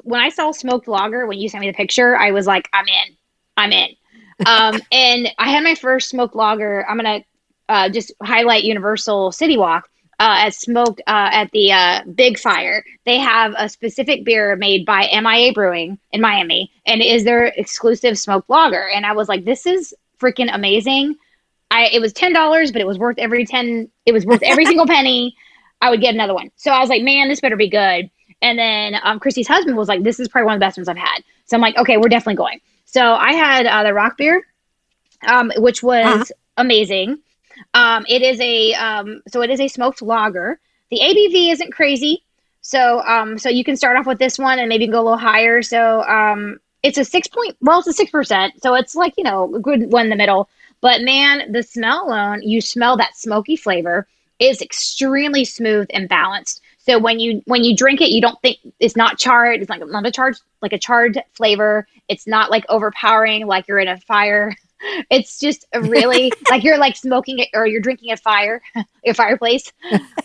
when 0.03 0.19
I 0.19 0.29
saw 0.29 0.51
smoked 0.51 0.87
lager 0.87 1.25
when 1.25 1.39
you 1.39 1.47
sent 1.49 1.61
me 1.61 1.69
the 1.69 1.75
picture, 1.75 2.17
I 2.17 2.31
was 2.31 2.47
like, 2.47 2.69
I'm 2.73 2.87
in. 2.87 3.17
I'm 3.55 3.71
in. 3.71 3.89
Um 4.45 4.81
and 4.91 5.29
I 5.37 5.49
had 5.49 5.63
my 5.63 5.75
first 5.75 6.09
smoked 6.09 6.35
lager. 6.35 6.85
I'm 6.87 6.97
going 6.99 7.21
to 7.21 7.25
uh 7.69 7.89
just 7.89 8.11
highlight 8.21 8.63
Universal 8.63 9.31
City 9.31 9.57
Walk. 9.57 9.89
Uh, 10.19 10.45
at 10.47 10.53
smoked 10.53 10.99
uh, 11.07 11.29
at 11.31 11.51
the 11.51 11.71
uh, 11.71 12.01
Big 12.15 12.39
Fire, 12.39 12.83
they 13.05 13.19
have 13.19 13.53
a 13.57 13.69
specific 13.69 14.25
beer 14.25 14.55
made 14.55 14.85
by 14.85 15.07
MIA 15.11 15.53
Brewing 15.53 15.99
in 16.11 16.21
Miami, 16.21 16.71
and 16.87 17.01
it 17.01 17.05
is 17.05 17.23
their 17.23 17.45
exclusive 17.45 18.17
smoked 18.17 18.49
lager. 18.49 18.87
And 18.89 19.05
I 19.05 19.13
was 19.13 19.29
like, 19.29 19.45
"This 19.45 19.67
is 19.67 19.93
freaking 20.19 20.49
amazing!" 20.53 21.15
I 21.69 21.87
it 21.93 22.01
was 22.01 22.13
ten 22.13 22.33
dollars, 22.33 22.71
but 22.71 22.81
it 22.81 22.87
was 22.87 22.97
worth 22.97 23.17
every 23.19 23.45
ten. 23.45 23.89
It 24.05 24.11
was 24.13 24.25
worth 24.25 24.41
every 24.43 24.65
single 24.71 24.87
penny. 24.87 25.35
I 25.81 25.89
would 25.91 26.01
get 26.01 26.13
another 26.15 26.33
one. 26.33 26.49
So 26.55 26.71
I 26.71 26.79
was 26.79 26.89
like, 26.89 27.03
man, 27.03 27.27
this 27.29 27.39
better 27.39 27.55
be 27.55 27.69
good. 27.69 28.09
And 28.41 28.57
then 28.57 28.95
um, 29.03 29.19
Christy's 29.19 29.47
husband 29.47 29.77
was 29.77 29.87
like, 29.87 30.03
this 30.03 30.19
is 30.19 30.27
probably 30.27 30.45
one 30.47 30.55
of 30.55 30.59
the 30.59 30.65
best 30.65 30.77
ones 30.77 30.87
I've 30.87 30.97
had. 30.97 31.23
So 31.45 31.55
I'm 31.55 31.61
like, 31.61 31.77
okay, 31.77 31.97
we're 31.97 32.09
definitely 32.09 32.35
going. 32.37 32.61
So 32.85 33.13
I 33.13 33.33
had 33.33 33.67
uh, 33.67 33.83
the 33.83 33.89
rauchbier, 33.89 34.39
um, 35.27 35.51
which 35.57 35.83
was 35.83 36.31
Uh-huh. 36.31 36.33
amazing. 36.57 37.19
Um, 37.73 38.05
it 38.07 38.21
is 38.21 38.39
a 38.39 38.73
um, 38.73 39.21
so 39.27 39.41
it 39.41 39.49
is 39.49 39.59
a 39.59 39.67
smoked 39.67 40.01
lager. 40.01 40.59
The 40.91 40.99
ABV 40.99 41.51
isn't 41.53 41.73
crazy, 41.73 42.23
so 42.61 43.01
um, 43.01 43.37
so 43.37 43.49
you 43.49 43.63
can 43.63 43.77
start 43.77 43.97
off 43.97 44.05
with 44.05 44.19
this 44.19 44.37
one 44.37 44.59
and 44.59 44.69
maybe 44.69 44.87
go 44.87 45.01
a 45.01 45.03
little 45.03 45.17
higher. 45.17 45.61
So 45.61 46.01
um, 46.03 46.59
it's 46.83 46.97
a 46.97 47.05
six 47.05 47.27
point. 47.27 47.57
Well, 47.61 47.79
it's 47.79 47.87
a 47.87 47.93
six 47.93 48.11
percent, 48.11 48.61
so 48.61 48.75
it's 48.75 48.95
like 48.95 49.13
you 49.17 49.23
know 49.23 49.53
a 49.55 49.59
good 49.59 49.91
one 49.91 50.05
in 50.05 50.09
the 50.09 50.15
middle. 50.15 50.49
But 50.81 51.01
man, 51.01 51.51
the 51.51 51.63
smell 51.63 52.07
alone, 52.07 52.43
you 52.43 52.61
smell 52.61 52.97
that 52.97 53.17
smoky 53.17 53.55
flavor 53.55 54.07
is 54.39 54.61
extremely 54.61 55.43
smooth 55.45 55.87
and 55.91 56.07
balanced. 56.07 56.61
So 56.77 56.99
when 56.99 57.19
you 57.19 57.41
when 57.45 57.63
you 57.63 57.75
drink 57.75 58.01
it, 58.01 58.11
you 58.11 58.21
don't 58.21 58.39
think 58.41 58.59
it's 58.79 58.95
not 58.95 59.17
charred. 59.17 59.61
It's 59.61 59.69
like 59.69 59.81
not 59.85 60.05
a 60.05 60.11
charred 60.11 60.37
like 60.61 60.73
a 60.73 60.79
charred 60.79 61.21
flavor. 61.33 61.87
It's 62.07 62.27
not 62.27 62.49
like 62.49 62.65
overpowering 62.69 63.45
like 63.45 63.67
you're 63.67 63.79
in 63.79 63.87
a 63.87 63.97
fire. 63.97 64.55
It's 65.09 65.39
just 65.39 65.65
a 65.73 65.81
really 65.81 66.31
like 66.49 66.63
you're 66.63 66.77
like 66.77 66.95
smoking 66.95 67.39
it 67.39 67.49
or 67.53 67.65
you're 67.67 67.81
drinking 67.81 68.11
a 68.11 68.17
fire, 68.17 68.61
a 69.05 69.13
fireplace. 69.13 69.71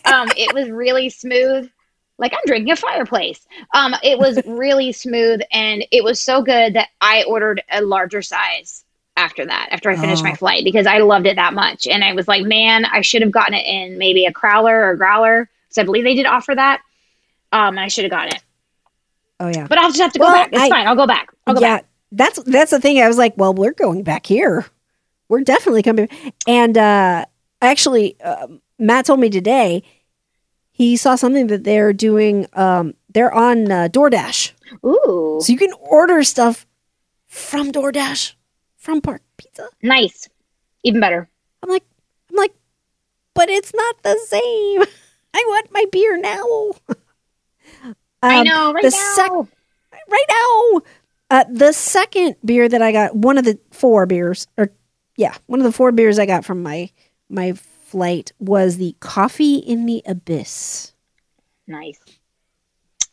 Um, 0.04 0.28
it 0.36 0.52
was 0.54 0.68
really 0.70 1.08
smooth. 1.10 1.70
Like 2.18 2.32
I'm 2.34 2.40
drinking 2.46 2.72
a 2.72 2.76
fireplace. 2.76 3.46
Um, 3.74 3.94
it 4.02 4.18
was 4.18 4.38
really 4.46 4.92
smooth 4.92 5.40
and 5.52 5.84
it 5.90 6.04
was 6.04 6.20
so 6.20 6.42
good 6.42 6.74
that 6.74 6.88
I 7.00 7.24
ordered 7.24 7.62
a 7.70 7.80
larger 7.82 8.22
size 8.22 8.84
after 9.16 9.44
that, 9.44 9.68
after 9.72 9.90
I 9.90 9.96
finished 9.96 10.22
Oh. 10.22 10.28
my 10.28 10.34
flight 10.34 10.64
because 10.64 10.86
I 10.86 10.98
loved 10.98 11.26
it 11.26 11.36
that 11.36 11.52
much. 11.54 11.86
And 11.86 12.02
I 12.04 12.12
was 12.12 12.28
like, 12.28 12.44
man, 12.44 12.84
I 12.86 13.00
should 13.02 13.22
have 13.22 13.30
gotten 13.32 13.54
it 13.54 13.66
in 13.66 13.98
maybe 13.98 14.24
a 14.26 14.32
crowler 14.32 14.86
or 14.88 14.96
growler. 14.96 15.48
So 15.70 15.82
I 15.82 15.84
believe 15.84 16.04
they 16.04 16.14
did 16.14 16.26
offer 16.26 16.54
that. 16.54 16.80
Um, 17.52 17.78
I 17.78 17.88
should 17.88 18.04
have 18.04 18.10
gotten 18.10 18.36
it. 18.36 18.42
Oh 19.40 19.48
yeah. 19.48 19.66
But 19.66 19.78
I'll 19.78 19.88
just 19.90 20.00
have 20.00 20.12
to 20.12 20.18
go 20.18 20.26
Well, 20.26 20.34
back. 20.34 20.50
It's 20.52 20.62
I- 20.62 20.68
fine. 20.68 20.86
I'll 20.86 20.96
go 20.96 21.06
back. 21.06 21.28
I'll 21.46 21.54
go 21.54 21.60
yeah, 21.60 21.76
back. 21.78 21.86
That's 22.12 22.40
that's 22.44 22.70
the 22.70 22.80
thing. 22.80 23.00
I 23.00 23.08
was 23.08 23.18
like, 23.18 23.34
well, 23.36 23.52
we're 23.54 23.72
going 23.72 24.02
back 24.04 24.26
here. 24.26 24.66
We're 25.28 25.40
definitely 25.40 25.82
coming. 25.82 26.08
And 26.46 26.76
uh, 26.78 27.24
actually, 27.60 28.16
uh, 28.22 28.46
Matt 28.78 29.06
told 29.06 29.18
me 29.18 29.30
today 29.30 29.82
he 30.70 30.96
saw 30.96 31.14
something 31.16 31.48
that 31.48 31.64
they're 31.64 31.92
doing. 31.92 32.46
Um, 32.52 32.94
they're 33.12 33.32
on 33.32 33.70
uh, 33.72 33.88
DoorDash, 33.90 34.52
Ooh, 34.84 35.38
so 35.42 35.52
you 35.52 35.58
can 35.58 35.72
order 35.80 36.22
stuff 36.22 36.66
from 37.26 37.72
DoorDash 37.72 38.34
from 38.76 39.00
Park 39.00 39.22
Pizza. 39.36 39.68
nice. 39.82 40.28
Even 40.84 41.00
better. 41.00 41.28
I'm 41.62 41.70
like, 41.70 41.84
I'm 42.30 42.36
like, 42.36 42.52
but 43.34 43.48
it's 43.48 43.72
not 43.74 44.02
the 44.02 44.18
same. 44.26 44.82
I 45.34 45.44
want 45.48 45.68
my 45.72 45.84
beer 45.92 46.18
now. 46.20 46.72
I 48.22 48.38
Um, 48.40 48.44
know, 48.46 48.72
right 48.72 48.82
the 48.82 48.90
now. 48.90 49.14
sec- 49.14 50.02
right 50.10 50.26
now. 50.28 50.80
Uh, 51.32 51.44
the 51.50 51.72
second 51.72 52.36
beer 52.44 52.68
that 52.68 52.82
I 52.82 52.92
got, 52.92 53.16
one 53.16 53.38
of 53.38 53.46
the 53.46 53.58
four 53.70 54.04
beers, 54.04 54.46
or 54.58 54.70
yeah, 55.16 55.34
one 55.46 55.60
of 55.60 55.64
the 55.64 55.72
four 55.72 55.90
beers 55.90 56.18
I 56.18 56.26
got 56.26 56.44
from 56.44 56.62
my 56.62 56.90
my 57.30 57.54
flight 57.54 58.34
was 58.38 58.76
the 58.76 58.94
coffee 59.00 59.56
in 59.56 59.86
the 59.86 60.02
abyss. 60.04 60.92
Nice. 61.66 61.98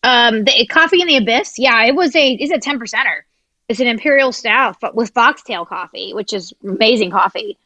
Um, 0.03 0.43
the 0.43 0.67
coffee 0.69 1.01
in 1.01 1.07
the 1.07 1.15
abyss. 1.15 1.57
Yeah, 1.57 1.85
it 1.85 1.95
was 1.95 2.13
a. 2.13 2.33
It's 2.33 2.51
a 2.51 2.59
ten 2.59 2.77
percenter. 2.77 3.21
It's 3.69 3.79
an 3.79 3.87
imperial 3.87 4.33
stout 4.33 4.75
but 4.81 4.95
with 4.95 5.11
foxtail 5.11 5.63
coffee, 5.65 6.13
which 6.13 6.33
is 6.33 6.51
amazing 6.61 7.11
coffee. 7.11 7.57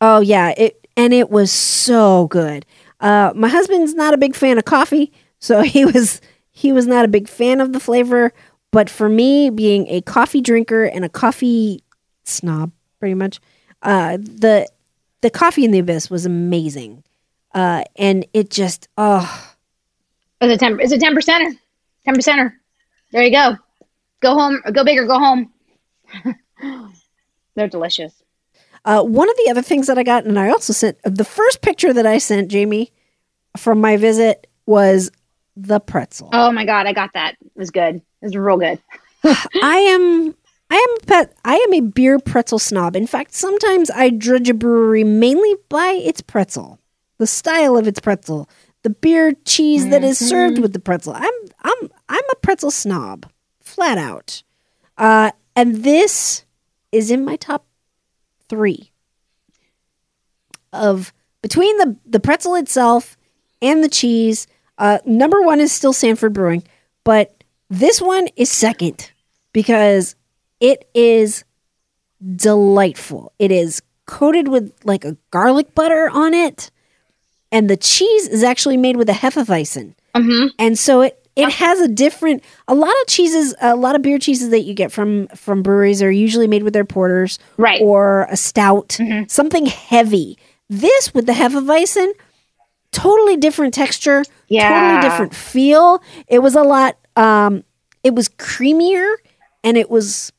Oh 0.00 0.20
yeah, 0.20 0.54
it 0.56 0.86
and 0.96 1.12
it 1.12 1.30
was 1.30 1.50
so 1.50 2.28
good. 2.28 2.64
Uh, 3.00 3.32
my 3.34 3.48
husband's 3.48 3.94
not 3.94 4.14
a 4.14 4.18
big 4.18 4.36
fan 4.36 4.56
of 4.56 4.64
coffee, 4.64 5.12
So 5.40 5.62
he 5.62 5.84
was 5.84 6.20
he 6.52 6.72
was 6.72 6.86
not 6.86 7.04
a 7.04 7.08
big 7.08 7.28
fan 7.28 7.60
of 7.60 7.72
the 7.72 7.80
flavor, 7.80 8.32
but 8.70 8.88
for 8.90 9.08
me 9.08 9.50
being 9.50 9.86
a 9.88 10.00
coffee 10.02 10.40
drinker 10.40 10.84
and 10.84 11.04
a 11.04 11.08
coffee 11.08 11.82
snob 12.24 12.72
pretty 12.98 13.14
much, 13.14 13.40
uh 13.82 14.16
the 14.16 14.66
the 15.22 15.30
coffee 15.30 15.64
in 15.64 15.70
the 15.70 15.78
abyss 15.78 16.10
was 16.10 16.26
amazing. 16.26 17.02
Uh 17.54 17.82
and 17.96 18.26
it 18.32 18.50
just 18.50 18.88
oh 18.96 19.54
It's 20.40 20.54
a 20.54 20.56
ten. 20.56 20.78
It's 20.80 20.92
a 20.92 20.98
ten 20.98 21.14
percenter. 21.14 21.56
Ten 22.04 22.14
percenter. 22.14 22.52
There 23.12 23.22
you 23.22 23.30
go. 23.32 23.56
Go 24.20 24.34
home. 24.34 24.60
Go 24.72 24.84
big 24.84 24.98
or 24.98 25.06
go 25.06 25.18
home. 25.18 25.52
They're 27.54 27.68
delicious. 27.68 28.12
Uh, 28.84 29.02
one 29.02 29.28
of 29.28 29.36
the 29.36 29.50
other 29.50 29.60
things 29.62 29.86
that 29.88 29.98
I 29.98 30.02
got, 30.02 30.24
and 30.24 30.38
I 30.38 30.48
also 30.48 30.72
sent 30.72 30.98
the 31.04 31.24
first 31.24 31.60
picture 31.60 31.92
that 31.92 32.06
I 32.06 32.18
sent 32.18 32.50
Jamie 32.50 32.92
from 33.56 33.80
my 33.80 33.96
visit 33.96 34.46
was 34.66 35.10
the 35.56 35.80
pretzel. 35.80 36.30
Oh 36.32 36.52
my 36.52 36.64
god, 36.64 36.86
I 36.86 36.92
got 36.92 37.12
that. 37.14 37.36
It 37.40 37.52
was 37.56 37.70
good. 37.70 37.96
It 37.96 38.02
was 38.22 38.36
real 38.36 38.56
good. 38.56 38.80
I 39.24 39.76
am, 39.76 40.34
I 40.70 40.74
am 40.76 40.96
a 41.02 41.06
pet. 41.06 41.36
I 41.44 41.56
am 41.56 41.74
a 41.74 41.80
beer 41.80 42.18
pretzel 42.18 42.58
snob. 42.58 42.96
In 42.96 43.06
fact, 43.06 43.34
sometimes 43.34 43.90
I 43.90 44.10
judge 44.10 44.48
a 44.48 44.54
brewery 44.54 45.04
mainly 45.04 45.54
by 45.68 45.92
its 45.92 46.20
pretzel, 46.20 46.78
the 47.18 47.26
style 47.26 47.76
of 47.76 47.86
its 47.86 48.00
pretzel, 48.00 48.48
the 48.82 48.90
beer 48.90 49.34
cheese 49.44 49.88
that 49.90 50.02
is 50.04 50.18
served 50.18 50.58
with 50.58 50.72
the 50.72 50.80
pretzel. 50.80 51.12
I'm, 51.14 51.32
I'm, 51.62 51.90
I'm 52.08 52.24
a 52.32 52.36
pretzel 52.36 52.70
snob, 52.70 53.30
flat 53.60 53.98
out. 53.98 54.42
Uh, 54.96 55.32
and 55.56 55.84
this 55.84 56.44
is 56.92 57.10
in 57.10 57.24
my 57.24 57.36
top 57.36 57.66
three 58.48 58.90
of 60.72 61.12
between 61.42 61.76
the 61.78 61.96
the 62.06 62.20
pretzel 62.20 62.54
itself 62.54 63.16
and 63.62 63.82
the 63.82 63.88
cheese. 63.88 64.46
Uh, 64.80 64.98
number 65.04 65.40
one 65.42 65.60
is 65.60 65.70
still 65.70 65.92
Sanford 65.92 66.32
Brewing, 66.32 66.64
but 67.04 67.44
this 67.68 68.00
one 68.00 68.26
is 68.36 68.50
second 68.50 69.12
because 69.52 70.16
it 70.58 70.88
is 70.94 71.44
delightful. 72.36 73.32
It 73.38 73.50
is 73.52 73.82
coated 74.06 74.48
with 74.48 74.72
like 74.84 75.04
a 75.04 75.16
garlic 75.30 75.74
butter 75.74 76.08
on 76.12 76.34
it, 76.34 76.70
and 77.52 77.68
the 77.70 77.76
cheese 77.76 78.26
is 78.28 78.42
actually 78.42 78.76
made 78.76 78.96
with 78.96 79.08
a 79.08 79.12
hefeweizen, 79.14 79.94
Mm-hmm. 80.14 80.46
and 80.58 80.78
so 80.78 81.02
it 81.02 81.16
it 81.36 81.48
has 81.52 81.78
a 81.80 81.86
different. 81.88 82.42
A 82.66 82.74
lot 82.74 82.90
of 83.02 83.06
cheeses, 83.06 83.54
a 83.60 83.76
lot 83.76 83.94
of 83.94 84.02
beer 84.02 84.18
cheeses 84.18 84.50
that 84.50 84.62
you 84.62 84.74
get 84.74 84.90
from 84.90 85.28
from 85.28 85.62
breweries 85.62 86.02
are 86.02 86.10
usually 86.10 86.48
made 86.48 86.64
with 86.64 86.72
their 86.72 86.84
porters, 86.84 87.38
Right. 87.56 87.80
or 87.80 88.26
a 88.30 88.36
stout, 88.36 88.98
something 89.28 89.66
heavy. 89.66 90.36
This 90.68 91.14
with 91.14 91.26
the 91.26 91.32
hefeweizen, 91.32 92.12
totally 92.92 93.36
different 93.36 93.74
texture, 93.74 94.24
Yeah. 94.48 94.68
totally 94.68 95.08
different 95.08 95.34
feel. 95.34 96.02
It 96.28 96.40
was 96.40 96.54
a 96.54 96.62
lot. 96.62 96.96
Um, 97.16 97.64
it 98.02 98.14
was 98.14 98.28
creamier, 98.28 99.14
and 99.64 99.76
it 99.76 99.90
was. 99.90 100.32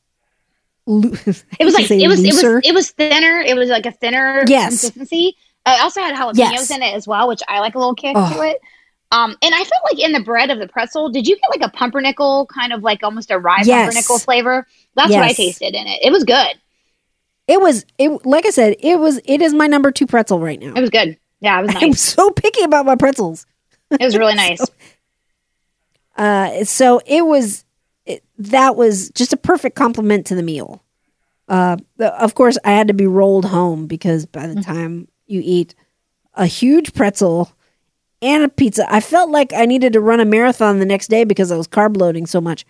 Lo- 0.86 1.12
It 1.60 1.64
was 1.64 1.74
like 1.74 1.90
it 1.90 2.08
was 2.08 2.24
it 2.24 2.32
was 2.34 2.60
it 2.64 2.74
was 2.74 2.90
thinner. 2.90 3.38
It 3.40 3.56
was 3.56 3.68
like 3.68 3.86
a 3.86 3.92
thinner 3.92 4.42
Yes. 4.48 4.70
consistency. 4.70 5.36
It 5.64 5.80
also 5.80 6.00
had 6.00 6.16
jalapenos 6.16 6.36
Yes. 6.38 6.70
in 6.72 6.82
it 6.82 6.92
as 6.94 7.06
well, 7.06 7.28
which 7.28 7.40
I 7.48 7.60
like 7.60 7.76
a 7.76 7.78
little 7.78 7.94
kick 7.94 8.14
Oh. 8.16 8.32
to 8.34 8.42
it. 8.42 8.58
Um, 9.12 9.36
and 9.42 9.54
I 9.54 9.58
felt 9.58 9.82
like 9.92 10.00
in 10.02 10.10
the 10.12 10.20
bread 10.20 10.50
of 10.50 10.58
the 10.58 10.66
pretzel, 10.66 11.10
did 11.10 11.28
you 11.28 11.36
get 11.36 11.44
like 11.60 11.70
a 11.70 11.76
pumpernickel 11.76 12.46
kind 12.46 12.72
of 12.72 12.82
like 12.82 13.02
almost 13.04 13.30
a 13.30 13.38
rye 13.38 13.58
Yes. 13.62 13.86
pumpernickel 13.86 14.18
flavor? 14.18 14.66
That's 14.96 15.12
what 15.12 15.22
I 15.22 15.32
tasted 15.32 15.74
in 15.74 15.86
it. 15.86 16.00
It 16.02 16.10
was 16.10 16.24
good. 16.24 16.48
It 17.46 17.60
was 17.60 17.84
it 17.98 18.24
like 18.26 18.44
I 18.46 18.50
said, 18.50 18.74
it 18.80 18.98
was 18.98 19.20
it 19.24 19.40
is 19.40 19.54
my 19.54 19.66
number 19.68 19.92
two 19.92 20.06
pretzel 20.06 20.40
right 20.40 20.58
now. 20.58 20.72
It 20.74 20.80
was 20.80 20.90
good. 20.90 21.16
Yeah, 21.42 21.60
it 21.60 21.66
was 21.66 21.76
I'm 21.78 21.92
so 21.92 22.30
picky 22.30 22.62
about 22.62 22.86
my 22.86 22.96
pretzels. 22.96 23.44
it 23.90 24.00
was 24.00 24.16
really 24.16 24.34
nice. 24.46 24.64
Uh, 26.16 26.64
so 26.64 27.00
it 27.04 27.26
was 27.26 27.64
it, 28.06 28.24
that 28.38 28.76
was 28.76 29.10
just 29.10 29.32
a 29.32 29.36
perfect 29.36 29.76
compliment 29.76 30.26
to 30.26 30.34
the 30.34 30.42
meal. 30.42 30.82
Uh, 31.48 31.76
of 31.98 32.34
course, 32.34 32.56
I 32.64 32.70
had 32.72 32.88
to 32.88 32.94
be 32.94 33.06
rolled 33.06 33.44
home 33.44 33.86
because 33.86 34.24
by 34.24 34.46
the 34.46 34.62
time 34.62 35.08
you 35.26 35.42
eat 35.44 35.74
a 36.34 36.46
huge 36.46 36.94
pretzel 36.94 37.52
and 38.22 38.44
a 38.44 38.48
pizza, 38.48 38.90
I 38.92 39.00
felt 39.00 39.30
like 39.30 39.52
I 39.52 39.66
needed 39.66 39.92
to 39.94 40.00
run 40.00 40.20
a 40.20 40.24
marathon 40.24 40.78
the 40.78 40.86
next 40.86 41.08
day 41.08 41.24
because 41.24 41.50
I 41.50 41.56
was 41.56 41.68
carb 41.68 41.96
loading 41.96 42.26
so 42.26 42.40
much. 42.40 42.64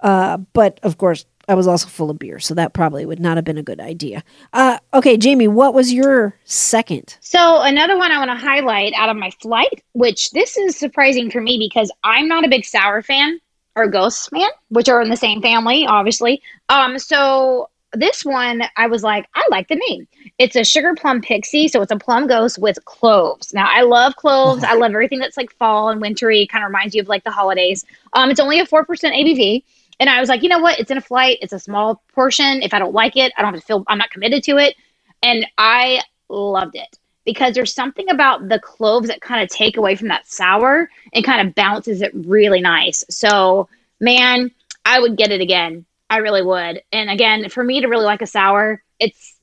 Uh, 0.00 0.38
but 0.52 0.80
of 0.82 0.98
course, 0.98 1.26
I 1.48 1.54
was 1.54 1.66
also 1.66 1.88
full 1.88 2.10
of 2.10 2.18
beer, 2.18 2.38
so 2.38 2.54
that 2.54 2.74
probably 2.74 3.06
would 3.06 3.20
not 3.20 3.38
have 3.38 3.44
been 3.44 3.56
a 3.56 3.62
good 3.62 3.80
idea. 3.80 4.22
Uh, 4.52 4.78
okay, 4.92 5.16
Jamie, 5.16 5.48
what 5.48 5.72
was 5.72 5.92
your 5.92 6.34
second? 6.44 7.16
So 7.20 7.62
another 7.62 7.96
one 7.96 8.12
I 8.12 8.18
want 8.18 8.30
to 8.30 8.46
highlight 8.46 8.92
out 8.94 9.08
of 9.08 9.16
my 9.16 9.30
flight, 9.40 9.82
which 9.92 10.30
this 10.32 10.58
is 10.58 10.76
surprising 10.76 11.30
for 11.30 11.40
me 11.40 11.58
because 11.58 11.90
I'm 12.04 12.28
not 12.28 12.44
a 12.44 12.48
big 12.48 12.66
sour 12.66 13.02
fan 13.02 13.40
or 13.76 13.90
gose 13.90 14.28
fan, 14.30 14.50
which 14.68 14.90
are 14.90 15.00
in 15.00 15.08
the 15.08 15.16
same 15.16 15.40
family, 15.40 15.86
obviously. 15.86 16.42
Um, 16.68 16.98
so 16.98 17.70
this 17.94 18.24
one 18.24 18.62
I 18.76 18.86
was 18.86 19.02
like, 19.02 19.26
I 19.34 19.46
like 19.50 19.68
the 19.68 19.80
name. 19.88 20.06
It's 20.38 20.56
a 20.56 20.64
sugar 20.64 20.94
plum 20.94 21.22
pixie, 21.22 21.68
so 21.68 21.80
it's 21.80 21.92
a 21.92 21.96
plum 21.96 22.28
gose 22.28 22.58
with 22.58 22.84
cloves. 22.84 23.54
Now 23.54 23.68
I 23.70 23.82
love 23.82 24.16
cloves. 24.16 24.64
I 24.64 24.74
love 24.74 24.92
everything 24.92 25.18
that's 25.18 25.36
like 25.36 25.52
fall 25.54 25.88
and 25.88 26.00
wintry. 26.00 26.46
Kind 26.46 26.64
of 26.64 26.68
reminds 26.68 26.94
you 26.94 27.00
of 27.00 27.08
like 27.08 27.24
the 27.24 27.30
holidays. 27.30 27.86
Um, 28.12 28.30
it's 28.30 28.40
only 28.40 28.60
a 28.60 28.66
four 28.66 28.84
percent 28.84 29.14
ABV. 29.14 29.62
And 30.00 30.10
I 30.10 30.20
was 30.20 30.28
like, 30.28 30.42
you 30.42 30.48
know 30.48 30.58
what? 30.60 30.78
It's 30.78 30.90
in 30.90 30.98
a 30.98 31.02
flight. 31.02 31.38
It's 31.42 31.52
a 31.52 31.58
small 31.58 32.02
portion. 32.14 32.62
If 32.62 32.74
I 32.74 32.78
don't 32.78 32.94
like 32.94 33.16
it, 33.16 33.32
I 33.36 33.42
don't 33.42 33.52
have 33.54 33.60
to 33.60 33.66
feel. 33.66 33.84
I'm 33.88 33.98
not 33.98 34.10
committed 34.10 34.42
to 34.44 34.56
it. 34.58 34.76
And 35.22 35.46
I 35.58 36.00
loved 36.28 36.76
it 36.76 36.98
because 37.24 37.54
there's 37.54 37.74
something 37.74 38.08
about 38.10 38.48
the 38.48 38.58
cloves 38.60 39.08
that 39.08 39.20
kind 39.20 39.42
of 39.42 39.48
take 39.48 39.76
away 39.76 39.96
from 39.96 40.08
that 40.08 40.26
sour 40.26 40.88
and 41.12 41.24
kind 41.24 41.46
of 41.46 41.54
bounces 41.54 42.02
it 42.02 42.12
really 42.14 42.60
nice. 42.60 43.04
So, 43.10 43.68
man, 44.00 44.50
I 44.84 45.00
would 45.00 45.16
get 45.16 45.30
it 45.32 45.40
again. 45.40 45.84
I 46.10 46.18
really 46.18 46.42
would. 46.42 46.82
And 46.92 47.10
again, 47.10 47.48
for 47.50 47.62
me 47.64 47.80
to 47.80 47.88
really 47.88 48.04
like 48.04 48.22
a 48.22 48.26
sour, 48.26 48.82
it's 48.98 49.34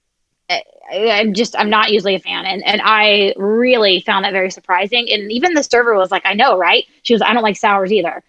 eh, 0.50 0.62
I- 0.92 1.12
I'm 1.22 1.34
just 1.34 1.58
I'm 1.58 1.70
not 1.70 1.92
usually 1.92 2.16
a 2.16 2.20
fan, 2.20 2.46
and 2.46 2.66
and 2.66 2.82
I 2.84 3.34
really 3.38 4.02
found 4.02 4.26
that 4.26 4.34
very 4.34 4.52
surprising. 4.52 5.10
And 5.12 5.32
even 5.32 5.54
the 5.54 5.64
server 5.64 5.96
was 5.96 6.12
like, 6.12 6.24
"I 6.26 6.34
know, 6.34 6.58
right?" 6.58 6.86
She 7.04 7.14
was, 7.14 7.22
"I 7.22 7.34
don't 7.34 7.44
like 7.44 7.58
sours 7.58 7.92
either," 7.94 8.24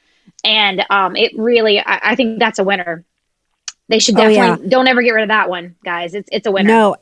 and 0.45 0.85
um, 0.91 1.17
it 1.17 1.33
really 1.37 1.81
I, 1.81 2.01
I 2.11 2.15
think 2.15 2.39
that's 2.39 2.59
a 2.59 2.65
winner. 2.65 3.05
They 3.89 3.99
should 4.01 4.17
Oh, 4.17 4.29
definitely 4.29 4.69
don't 4.69 4.89
ever 4.89 5.03
get 5.03 5.11
rid 5.13 5.23
of 5.23 5.29
that 5.29 5.49
one, 5.49 5.77
guys. 5.85 6.15
It's 6.15 6.29
it's 6.33 6.47
a 6.47 6.51
winner. 6.53 6.69
No, 6.69 6.97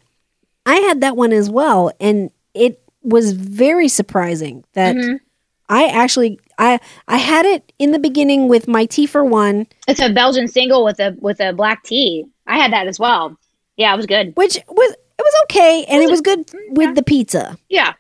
I 0.67 0.77
had 0.77 1.01
that 1.01 1.17
one 1.17 1.33
as 1.33 1.49
well, 1.51 1.91
and 2.01 2.31
it 2.55 2.81
was 3.03 3.33
very 3.33 3.89
surprising 3.89 4.65
that 4.75 4.97
Mhm. 4.97 5.21
I 5.69 5.87
actually 5.87 6.39
I 6.59 6.79
I 7.09 7.17
had 7.17 7.47
it 7.47 7.73
in 7.79 7.93
the 7.93 7.99
beginning 7.99 8.49
with 8.49 8.69
my 8.69 8.85
tea 8.87 9.07
for 9.07 9.25
one, 9.25 9.67
It's 9.89 10.01
a 10.01 10.11
Belgian 10.13 10.47
single 10.49 10.85
with 10.85 11.01
a 11.01 11.17
with 11.21 11.41
a 11.41 11.53
black 11.53 11.83
tea. 11.85 12.27
I 12.47 12.59
had 12.59 12.73
that 12.73 12.87
as 12.87 12.99
well. 13.01 13.37
Yeah, 13.77 13.93
it 13.93 13.97
was 13.97 14.07
good. 14.07 14.33
which 14.37 14.59
was 14.69 14.91
it 14.93 15.23
was 15.23 15.35
okay, 15.45 15.85
and 15.89 16.03
it 16.03 16.11
was 16.11 16.21
good 16.21 16.45
with 16.71 16.95
the 16.97 17.03
pizza. 17.03 17.57
Yeah, 17.71 17.95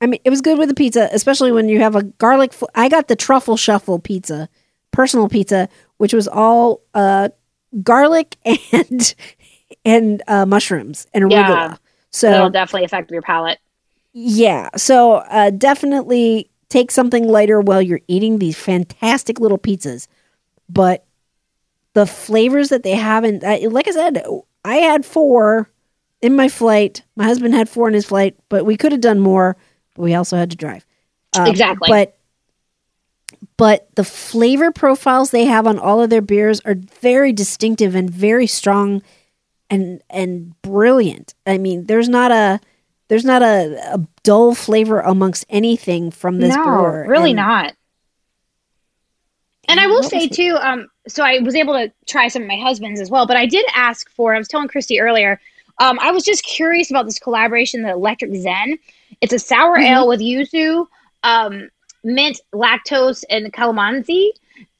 I 0.00 0.06
mean, 0.06 0.20
it 0.24 0.30
was 0.30 0.40
good 0.40 0.58
with 0.58 0.68
the 0.68 0.74
pizza, 0.74 1.08
especially 1.12 1.52
when 1.52 1.68
you 1.68 1.80
have 1.80 1.94
a 1.96 2.02
garlic. 2.04 2.52
Fl- 2.52 2.64
I 2.74 2.88
got 2.88 3.08
the 3.08 3.16
truffle 3.16 3.56
shuffle 3.56 3.98
pizza, 3.98 4.48
personal 4.92 5.28
pizza, 5.28 5.68
which 5.96 6.12
was 6.12 6.28
all 6.28 6.82
uh, 6.94 7.28
garlic 7.82 8.36
and 8.72 9.14
and 9.84 10.22
uh, 10.28 10.46
mushrooms 10.46 11.06
and 11.12 11.24
arugula. 11.24 11.32
Yeah. 11.70 11.76
So 12.10 12.30
it'll 12.30 12.50
definitely 12.50 12.84
affect 12.84 13.10
your 13.10 13.22
palate. 13.22 13.58
Yeah. 14.12 14.68
So 14.76 15.14
uh, 15.14 15.50
definitely 15.50 16.50
take 16.68 16.90
something 16.90 17.26
lighter 17.26 17.60
while 17.60 17.82
you're 17.82 18.00
eating 18.08 18.38
these 18.38 18.56
fantastic 18.56 19.40
little 19.40 19.58
pizzas. 19.58 20.06
But 20.68 21.04
the 21.94 22.06
flavors 22.06 22.68
that 22.70 22.82
they 22.82 22.94
have, 22.94 23.24
and 23.24 23.42
uh, 23.42 23.58
like 23.70 23.88
I 23.88 23.90
said, 23.90 24.22
I 24.64 24.76
had 24.76 25.04
four 25.04 25.68
in 26.20 26.36
my 26.36 26.48
flight. 26.48 27.02
My 27.16 27.24
husband 27.24 27.54
had 27.54 27.68
four 27.68 27.88
in 27.88 27.94
his 27.94 28.06
flight, 28.06 28.36
but 28.48 28.64
we 28.64 28.76
could 28.76 28.92
have 28.92 29.00
done 29.00 29.20
more. 29.20 29.56
But 29.94 30.02
we 30.02 30.14
also 30.14 30.36
had 30.36 30.50
to 30.50 30.56
drive. 30.56 30.86
Uh, 31.36 31.46
Exactly. 31.48 31.88
But 31.88 32.16
but 33.56 33.88
the 33.96 34.04
flavor 34.04 34.70
profiles 34.72 35.30
they 35.30 35.44
have 35.44 35.66
on 35.66 35.78
all 35.78 36.00
of 36.00 36.10
their 36.10 36.20
beers 36.22 36.60
are 36.64 36.74
very 37.00 37.32
distinctive 37.32 37.94
and 37.94 38.08
very 38.10 38.46
strong 38.46 39.02
and 39.70 40.02
and 40.10 40.60
brilliant. 40.62 41.34
I 41.46 41.58
mean, 41.58 41.86
there's 41.86 42.08
not 42.08 42.30
a 42.30 42.60
there's 43.08 43.24
not 43.24 43.42
a, 43.42 43.94
a 43.94 44.00
dull 44.22 44.54
flavor 44.54 45.00
amongst 45.00 45.44
anything 45.50 46.10
from 46.10 46.38
this 46.38 46.54
no, 46.54 46.64
brewer. 46.64 47.06
really 47.08 47.30
And- 47.30 47.36
not. 47.36 47.74
And 49.68 49.78
I 49.78 49.86
will 49.86 50.02
say 50.02 50.26
too, 50.28 50.58
um, 50.60 50.88
so 51.06 51.22
I 51.24 51.38
was 51.38 51.54
able 51.54 51.74
to 51.74 51.90
try 52.06 52.28
some 52.28 52.42
of 52.42 52.48
my 52.48 52.56
husband's 52.56 53.00
as 53.00 53.10
well, 53.10 53.26
but 53.26 53.36
I 53.36 53.46
did 53.46 53.64
ask 53.74 54.10
for. 54.10 54.34
I 54.34 54.38
was 54.38 54.48
telling 54.48 54.68
Christy 54.68 55.00
earlier. 55.00 55.40
Um, 55.78 55.98
I 56.00 56.10
was 56.10 56.24
just 56.24 56.44
curious 56.44 56.90
about 56.90 57.06
this 57.06 57.18
collaboration, 57.18 57.82
the 57.82 57.92
Electric 57.92 58.34
Zen. 58.34 58.76
It's 59.20 59.32
a 59.32 59.38
sour 59.38 59.78
Mhm. 59.78 59.84
ale 59.90 60.08
with 60.08 60.20
yuzu, 60.20 60.86
um, 61.22 61.70
mint, 62.04 62.40
lactose, 62.54 63.24
and 63.30 63.52
calamansi, 63.52 64.30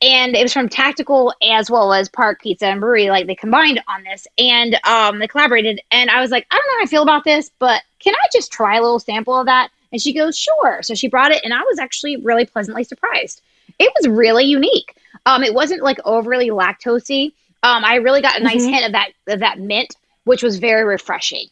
and 0.01 0.35
it 0.37 0.43
was 0.43 0.53
from 0.53 0.69
Tactical 0.69 1.33
as 1.43 1.71
well 1.71 1.93
as 1.93 2.09
Park 2.09 2.41
Pizza 2.43 2.67
and 2.67 2.81
Brewery. 2.81 3.09
Like 3.11 3.27
they 3.27 3.35
combined 3.35 3.83
on 3.89 4.03
this, 4.05 4.27
and 4.39 4.79
um, 4.85 5.19
they 5.19 5.27
collaborated. 5.29 5.81
And 5.91 6.11
I 6.11 6.21
was 6.21 6.31
like, 6.31 6.47
I 6.51 6.57
don't 6.57 6.67
know 6.69 6.79
how 6.79 6.83
I 6.85 6.87
feel 6.87 7.03
about 7.03 7.25
this, 7.25 7.51
but 7.59 7.83
can 7.99 8.15
I 8.15 8.27
just 8.33 8.53
try 8.53 8.77
a 8.77 8.83
little 8.83 8.99
sample 8.99 9.37
of 9.39 9.47
that? 9.47 9.71
And 9.93 10.01
she 10.01 10.13
goes, 10.13 10.39
sure. 10.39 10.83
So 10.83 10.95
she 10.95 11.09
brought 11.09 11.33
it, 11.33 11.43
and 11.45 11.53
I 11.53 11.61
was 11.63 11.79
actually 11.79 12.17
really 12.17 12.47
pleasantly 12.47 12.85
surprised. 12.85 13.43
It 13.79 13.93
was 13.97 14.09
really 14.09 14.45
unique. 14.45 14.95
Um, 15.27 15.43
it 15.45 15.55
wasn't 15.55 15.83
like 15.83 15.99
overly 16.05 16.49
lactosey. 16.51 17.33
Um, 17.63 17.85
I 17.85 17.97
really 17.97 18.23
got 18.23 18.41
a 18.41 18.43
nice 18.43 18.65
Mhm. 18.65 18.71
hint 18.71 18.87
of 18.87 18.93
that 18.93 19.11
of 19.29 19.41
that 19.41 19.59
mint, 19.61 19.95
which 20.25 20.43
was 20.43 20.59
very 20.59 20.85
refreshing. 20.85 21.47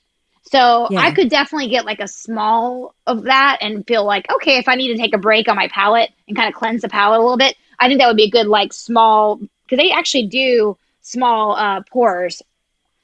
So 0.51 0.89
Yeah. 0.91 1.01
I 1.01 1.13
could 1.13 1.31
definitely 1.31 1.69
get 1.69 1.85
like 1.85 2.01
a 2.01 2.09
small 2.09 2.95
of 3.07 3.23
that 3.23 3.59
and 3.61 3.87
feel 3.87 4.05
like, 4.05 4.29
okay, 4.33 4.59
if 4.59 4.69
I 4.69 4.75
need 4.75 4.89
to 4.89 4.97
take 4.97 5.15
a 5.15 5.19
break 5.19 5.49
on 5.49 5.55
my 5.55 5.69
palate 5.69 6.11
and 6.27 6.37
kind 6.37 6.49
of 6.49 6.55
cleanse 6.59 6.83
the 6.83 6.89
palate 6.89 7.21
a 7.21 7.23
little 7.23 7.37
bit, 7.37 7.57
I 7.79 7.87
think 7.87 8.01
that 8.01 8.09
would 8.09 8.17
be 8.17 8.25
a 8.25 8.31
good 8.31 8.49
like 8.49 8.73
small 8.73 9.37
because 9.37 9.79
they 9.79 9.93
actually 9.93 10.27
do 10.27 10.77
small 11.03 11.53
uh, 11.55 11.83
pours. 11.89 12.43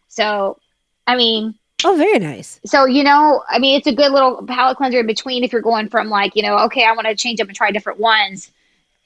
So, 0.08 0.58
I 1.06 1.14
mean, 1.16 1.54
Oh, 1.84 1.94
very 1.96 2.18
nice. 2.18 2.58
so 2.64 2.84
you 2.86 3.04
know, 3.04 3.44
I 3.48 3.60
mean, 3.60 3.76
it's 3.76 3.86
a 3.86 3.94
good 3.94 4.10
little 4.10 4.44
palate 4.44 4.76
cleanser 4.76 4.98
in 5.00 5.06
between 5.06 5.44
if 5.44 5.52
you're 5.52 5.62
going 5.62 5.88
from 5.88 6.08
like, 6.08 6.34
you 6.34 6.42
know, 6.42 6.58
okay, 6.64 6.84
I 6.84 6.92
want 6.92 7.06
to 7.06 7.14
change 7.14 7.40
up 7.40 7.46
and 7.46 7.56
try 7.56 7.70
different 7.70 8.00
ones. 8.00 8.50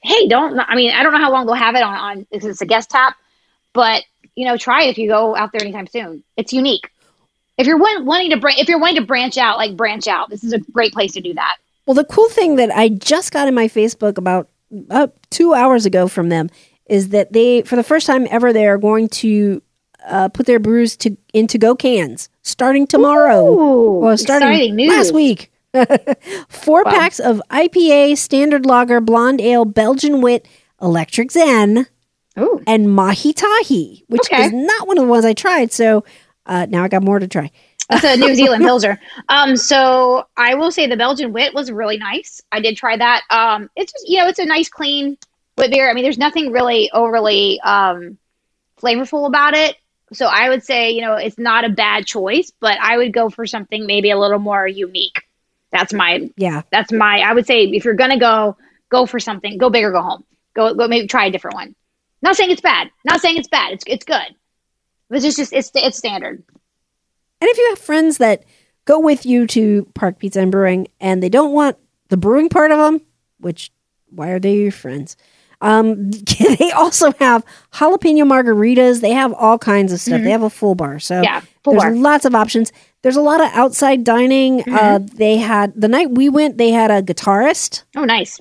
Hey, 0.01 0.27
don't. 0.27 0.59
I 0.59 0.73
mean, 0.75 0.91
I 0.91 1.03
don't 1.03 1.11
know 1.11 1.19
how 1.19 1.31
long 1.31 1.45
they'll 1.45 1.53
have 1.53 1.75
it 1.75 1.83
on 1.83 1.93
on 1.93 2.27
because 2.31 2.45
it's 2.45 2.61
a 2.61 2.65
guest 2.65 2.89
tap, 2.89 3.17
but 3.73 4.03
you 4.35 4.47
know, 4.47 4.57
try 4.57 4.85
it 4.85 4.89
if 4.89 4.97
you 4.97 5.07
go 5.09 5.35
out 5.35 5.51
there 5.51 5.61
anytime 5.61 5.85
soon. 5.85 6.23
It's 6.37 6.53
unique. 6.53 6.89
If 7.57 7.67
you're 7.67 7.77
wan- 7.77 8.05
wanting 8.05 8.31
to 8.39 8.47
if 8.59 8.67
you're 8.67 8.79
wanting 8.79 9.01
to 9.01 9.05
branch 9.05 9.37
out, 9.37 9.57
like 9.57 9.75
branch 9.77 10.07
out, 10.07 10.29
this 10.29 10.43
is 10.43 10.53
a 10.53 10.59
great 10.59 10.93
place 10.93 11.13
to 11.13 11.21
do 11.21 11.33
that. 11.35 11.57
Well, 11.85 11.95
the 11.95 12.05
cool 12.05 12.29
thing 12.29 12.55
that 12.55 12.71
I 12.71 12.89
just 12.89 13.31
got 13.31 13.47
in 13.47 13.53
my 13.55 13.67
Facebook 13.67 14.17
about 14.17 14.49
uh, 14.89 15.07
two 15.29 15.53
hours 15.53 15.85
ago 15.85 16.07
from 16.07 16.29
them 16.29 16.49
is 16.85 17.09
that 17.09 17.33
they, 17.33 17.61
for 17.63 17.75
the 17.75 17.83
first 17.83 18.07
time 18.07 18.27
ever, 18.29 18.53
they 18.53 18.67
are 18.67 18.77
going 18.77 19.09
to 19.09 19.61
uh, 20.05 20.29
put 20.29 20.45
their 20.45 20.59
brews 20.59 20.95
to 20.97 21.15
into 21.33 21.57
go 21.57 21.75
cans 21.75 22.29
starting 22.43 22.87
tomorrow. 22.87 23.45
Ooh, 23.47 23.99
well, 23.99 24.17
starting 24.17 24.77
last 24.77 25.13
week. 25.13 25.51
Four 26.49 26.83
Wow. 26.83 26.91
packs 26.91 27.19
of 27.19 27.41
IPA, 27.49 28.17
Standard 28.17 28.65
Lager, 28.65 28.99
Blonde 29.01 29.41
Ale, 29.41 29.65
Belgian 29.65 30.21
Wit, 30.21 30.47
Electric 30.81 31.31
Zen, 31.31 31.87
Ooh, 32.39 32.61
and 32.67 32.93
Mahi 32.93 33.33
Tahi, 33.33 34.03
which 34.07 34.21
Okay. 34.31 34.43
is 34.45 34.51
not 34.53 34.87
one 34.87 34.97
of 34.97 35.03
the 35.05 35.09
ones 35.09 35.25
I 35.25 35.33
tried. 35.33 35.71
So 35.71 36.03
uh, 36.45 36.65
now 36.69 36.83
I 36.83 36.87
got 36.87 37.03
more 37.03 37.19
to 37.19 37.27
try. 37.27 37.51
that's 37.89 38.03
a 38.03 38.15
New 38.17 38.33
Zealand 38.35 38.63
Pilsner. 38.63 38.99
Um, 39.29 39.55
so 39.57 40.25
I 40.37 40.55
will 40.55 40.71
say 40.71 40.87
the 40.87 40.97
Belgian 40.97 41.33
wit 41.33 41.53
was 41.53 41.71
really 41.71 41.97
nice. 41.97 42.41
I 42.51 42.59
did 42.61 42.77
try 42.77 42.95
that. 42.97 43.23
Um, 43.29 43.69
it's 43.75 43.91
just 43.91 44.07
you 44.07 44.17
know, 44.17 44.27
it's 44.27 44.39
a 44.39 44.45
nice 44.45 44.69
clean 44.69 45.17
wit 45.57 45.71
beer. 45.71 45.89
I 45.89 45.93
mean, 45.93 46.03
there's 46.03 46.17
nothing 46.17 46.51
really 46.51 46.89
overly 46.91 47.59
um 47.61 48.17
flavorful 48.81 49.27
about 49.27 49.53
it. 49.55 49.75
So 50.13 50.25
I 50.25 50.49
would 50.49 50.63
say, 50.63 50.91
you 50.91 51.01
know, 51.01 51.15
it's 51.15 51.37
not 51.37 51.63
a 51.63 51.69
bad 51.69 52.05
choice, 52.05 52.51
but 52.59 52.77
I 52.81 52.97
would 52.97 53.13
go 53.13 53.29
for 53.29 53.45
something 53.45 53.85
maybe 53.85 54.11
a 54.11 54.19
little 54.19 54.39
more 54.39 54.67
unique. 54.67 55.21
That's 55.71 55.93
my 55.93 56.29
Yeah. 56.35 56.63
that's 56.71 56.91
my 56.91 57.19
I 57.19 57.33
would 57.33 57.45
say 57.47 57.63
if 57.65 57.85
you're 57.85 57.93
gonna 57.93 58.19
go, 58.19 58.57
go 58.89 59.05
for 59.05 59.19
something, 59.19 59.57
go 59.57 59.69
big 59.69 59.83
or 59.85 59.91
go 59.91 60.01
home. 60.01 60.23
Go 60.53 60.73
go 60.73 60.87
maybe 60.87 61.07
try 61.07 61.25
a 61.25 61.31
different 61.31 61.55
one. 61.55 61.75
Not 62.21 62.35
saying 62.35 62.51
it's 62.51 62.61
bad. 62.61 62.89
Not 63.05 63.21
saying 63.21 63.37
it's 63.37 63.47
bad. 63.47 63.73
It's 63.73 63.83
it's 63.87 64.05
good. 64.05 64.35
It's 65.11 65.23
just 65.23 65.37
just 65.37 65.53
it's 65.53 65.71
it's 65.75 65.97
standard. 65.97 66.43
And 67.41 67.49
if 67.49 67.57
you 67.57 67.67
have 67.69 67.79
friends 67.79 68.17
that 68.19 68.43
go 68.85 68.99
with 68.99 69.25
you 69.25 69.45
to 69.47 69.87
Park 69.93 70.19
Pizza 70.19 70.39
and 70.41 70.51
Brewing 70.51 70.87
and 70.99 71.21
they 71.21 71.29
don't 71.29 71.53
want 71.53 71.77
the 72.09 72.17
brewing 72.17 72.49
part 72.49 72.71
of 72.71 72.77
them, 72.77 73.01
which 73.39 73.71
why 74.09 74.29
are 74.29 74.39
they 74.39 74.55
your 74.55 74.71
friends? 74.71 75.17
Um, 75.61 76.09
they 76.59 76.71
also 76.71 77.11
have 77.19 77.45
jalapeno 77.73 78.23
margaritas. 78.25 79.01
They 79.01 79.11
have 79.11 79.33
all 79.33 79.57
kinds 79.59 79.93
of 79.93 79.99
stuff. 79.99 80.21
They 80.21 80.31
have 80.31 80.43
a 80.43 80.49
full 80.49 80.75
bar. 80.75 80.99
So 80.99 81.15
Mm-hmm. 81.15 81.23
Yeah, 81.23 81.41
full 81.63 81.73
there's 81.73 81.83
bar. 81.83 81.93
lots 81.95 82.25
of 82.25 82.33
options. 82.35 82.71
There's 83.03 83.15
a 83.15 83.21
lot 83.21 83.41
of 83.41 83.49
outside 83.53 84.03
dining. 84.03 84.61
Uh, 84.61 84.99
Mm-hmm. 84.99 85.15
they 85.17 85.37
had 85.37 85.79
the 85.79 85.87
night 85.87 86.11
we 86.11 86.29
went, 86.29 86.57
they 86.57 86.71
had 86.71 86.89
a 86.91 87.01
guitarist 87.03 87.83
Oh, 87.95 88.05
nice. 88.05 88.39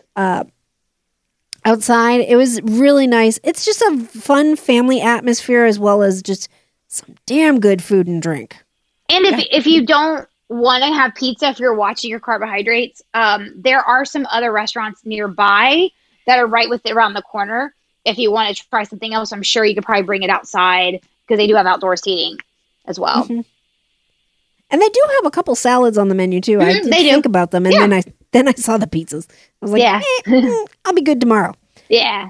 outside. 1.65 2.21
It 2.21 2.37
was 2.37 2.61
really 2.63 3.07
nice. 3.07 3.39
It's 3.45 3.65
just 3.65 3.83
a 3.83 3.99
fun 4.07 4.57
family 4.57 5.01
atmosphere 5.01 5.65
as 5.65 5.79
well 5.79 6.03
as 6.03 6.23
just 6.23 6.49
some 6.91 7.15
damn 7.25 7.61
good 7.61 7.83
food 7.83 8.07
and 8.07 8.21
drink. 8.21 8.57
And 9.09 9.25
if 9.25 9.47
if 9.51 9.67
you 9.67 9.87
don't 9.87 10.27
want 10.49 10.83
to 10.83 10.93
have 10.93 11.15
pizza, 11.15 11.49
if 11.49 11.59
you're 11.61 11.75
watching 11.75 12.11
your 12.11 12.21
carbohydrates, 12.21 13.01
um, 13.15 13.53
there 13.57 13.81
are 13.81 14.05
some 14.05 14.27
other 14.31 14.53
restaurants 14.53 15.01
nearby 15.07 15.89
that 16.27 16.39
are 16.39 16.47
right 16.47 16.69
with 16.69 16.85
around 16.87 17.15
the 17.15 17.23
corner. 17.23 17.75
If 18.05 18.19
you 18.19 18.33
want 18.33 18.55
to 18.57 18.69
try 18.69 18.83
something 18.85 19.15
else, 19.15 19.33
I'm 19.33 19.43
sure 19.43 19.65
you 19.65 19.75
could 19.75 19.85
probably 19.85 20.03
bring 20.05 20.23
it 20.23 20.31
outside 20.31 21.01
because 21.27 21.39
they 21.39 21.47
do 21.47 21.55
have 21.55 21.67
outdoor 21.67 21.97
seating 21.97 22.39
as 22.87 22.99
well. 22.99 23.25
Mhm. 23.27 23.45
And 24.73 24.81
they 24.81 24.89
do 24.89 25.01
have 25.17 25.27
a 25.27 25.31
couple 25.31 25.55
salads 25.55 25.99
on 25.99 26.09
the 26.09 26.15
menu 26.15 26.41
too. 26.41 26.61
I 26.61 26.75
Mhm, 26.75 26.83
did 26.83 26.93
they 26.93 27.03
do. 27.03 27.11
think 27.11 27.27
about 27.27 27.51
them, 27.51 27.67
and 27.67 27.75
Yeah. 27.75 27.81
then 27.81 27.93
I 27.93 28.03
then 28.33 28.47
I 28.49 28.53
saw 28.53 28.79
the 28.79 28.87
pizzas. 28.87 29.27
I 29.29 29.35
was 29.61 29.73
like, 29.73 29.83
Yeah. 29.83 30.01
"Eh, 30.27 30.31
mm, 30.31 30.67
I'll 30.85 30.93
be 30.93 31.03
good 31.03 31.21
tomorrow. 31.21 31.53
Yeah, 31.89 32.29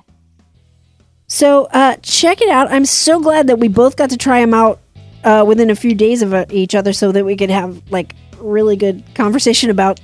So 1.32 1.66
uh, 1.66 1.94
check 2.02 2.40
it 2.42 2.48
out. 2.48 2.70
I'm 2.72 2.84
so 2.84 3.20
glad 3.20 3.46
that 3.46 3.60
we 3.60 3.68
both 3.68 3.94
got 3.96 4.10
to 4.10 4.16
try 4.16 4.40
them 4.40 4.52
out 4.52 4.80
uh, 5.22 5.44
within 5.46 5.70
a 5.70 5.76
few 5.76 5.94
days 5.94 6.22
of 6.22 6.34
uh, 6.34 6.44
each 6.50 6.74
other, 6.74 6.92
so 6.92 7.12
that 7.12 7.24
we 7.24 7.36
could 7.36 7.50
have 7.50 7.80
like 7.90 8.16
really 8.38 8.74
good 8.74 9.04
conversation 9.14 9.70
about 9.70 10.00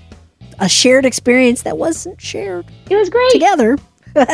a 0.61 0.69
shared 0.69 1.05
experience 1.05 1.62
that 1.62 1.77
wasn't 1.79 2.21
shared 2.21 2.65
it 2.89 2.95
was 2.97 3.11
great. 3.11 3.31
together. 3.33 3.77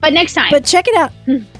But 0.00 0.12
next 0.12 0.34
time, 0.34 0.46
But 0.52 0.64
check 0.64 0.86
it 0.86 0.94
out. 0.96 1.10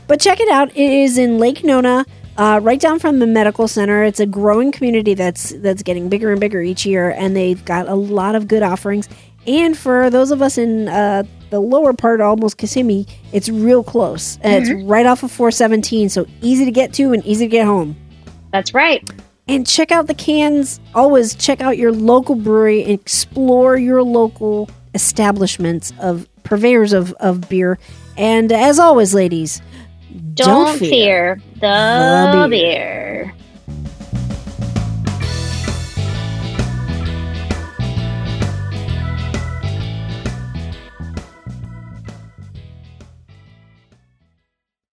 but 0.07 0.21
check 0.21 0.39
it 0.39 0.49
out. 0.49 0.71
It 0.71 0.93
is 0.93 1.19
in 1.19 1.39
Lake 1.39 1.65
Nona, 1.65 2.07
uh, 2.37 2.61
right 2.63 2.79
down 2.79 3.01
from 3.01 3.19
the 3.19 3.27
medical 3.27 3.67
center. 3.67 4.05
It's 4.05 4.21
a 4.21 4.27
growing 4.27 4.71
community 4.71 5.15
that's 5.15 5.51
that's 5.59 5.83
getting 5.83 6.09
bigger 6.09 6.31
and 6.31 6.39
bigger 6.41 6.61
each 6.63 6.87
year, 6.87 7.11
and 7.11 7.35
they've 7.35 7.65
got 7.65 7.89
a 7.89 7.97
lot 7.97 8.37
of 8.37 8.47
good 8.47 8.63
offerings. 8.63 9.09
And 9.49 9.77
for 9.77 10.11
those 10.11 10.31
of 10.31 10.43
us 10.43 10.59
in 10.59 10.89
uh, 10.89 11.23
the 11.51 11.59
lower 11.61 11.93
part, 11.95 12.21
almost 12.21 12.59
Kissimmee, 12.59 13.07
it's 13.33 13.49
real 13.49 13.83
close. 13.83 14.39
And 14.43 14.69
It's 14.69 14.85
right 14.85 15.07
off 15.07 15.23
of 15.23 15.33
417, 15.33 16.11
so 16.11 16.27
easy 16.43 16.65
to 16.67 16.71
get 16.71 16.93
to 16.95 17.13
and 17.13 17.25
easy 17.25 17.47
to 17.47 17.51
get 17.51 17.65
home. 17.67 17.97
that's 18.53 18.75
right. 18.75 19.09
And 19.49 19.67
check 19.67 19.91
out 19.91 20.07
the 20.07 20.15
cans. 20.15 20.79
Always 20.95 21.35
check 21.35 21.63
out 21.63 21.79
your 21.79 21.91
local 21.93 22.35
brewery 22.35 22.83
and 22.83 22.93
explore 22.93 23.79
your 23.79 24.03
local 24.03 24.69
establishments 24.95 25.93
of 26.01 26.29
purveyors 26.43 26.93
of, 26.93 27.13
of 27.15 27.49
beer. 27.49 27.79
And 28.19 28.53
as 28.53 28.79
always, 28.79 29.15
ladies, 29.15 29.63
Don't, 30.35 30.79
fear, 30.79 31.41
the, 31.55 32.31
the 32.43 32.47
beer. 32.51 33.33
beer. 33.33 33.35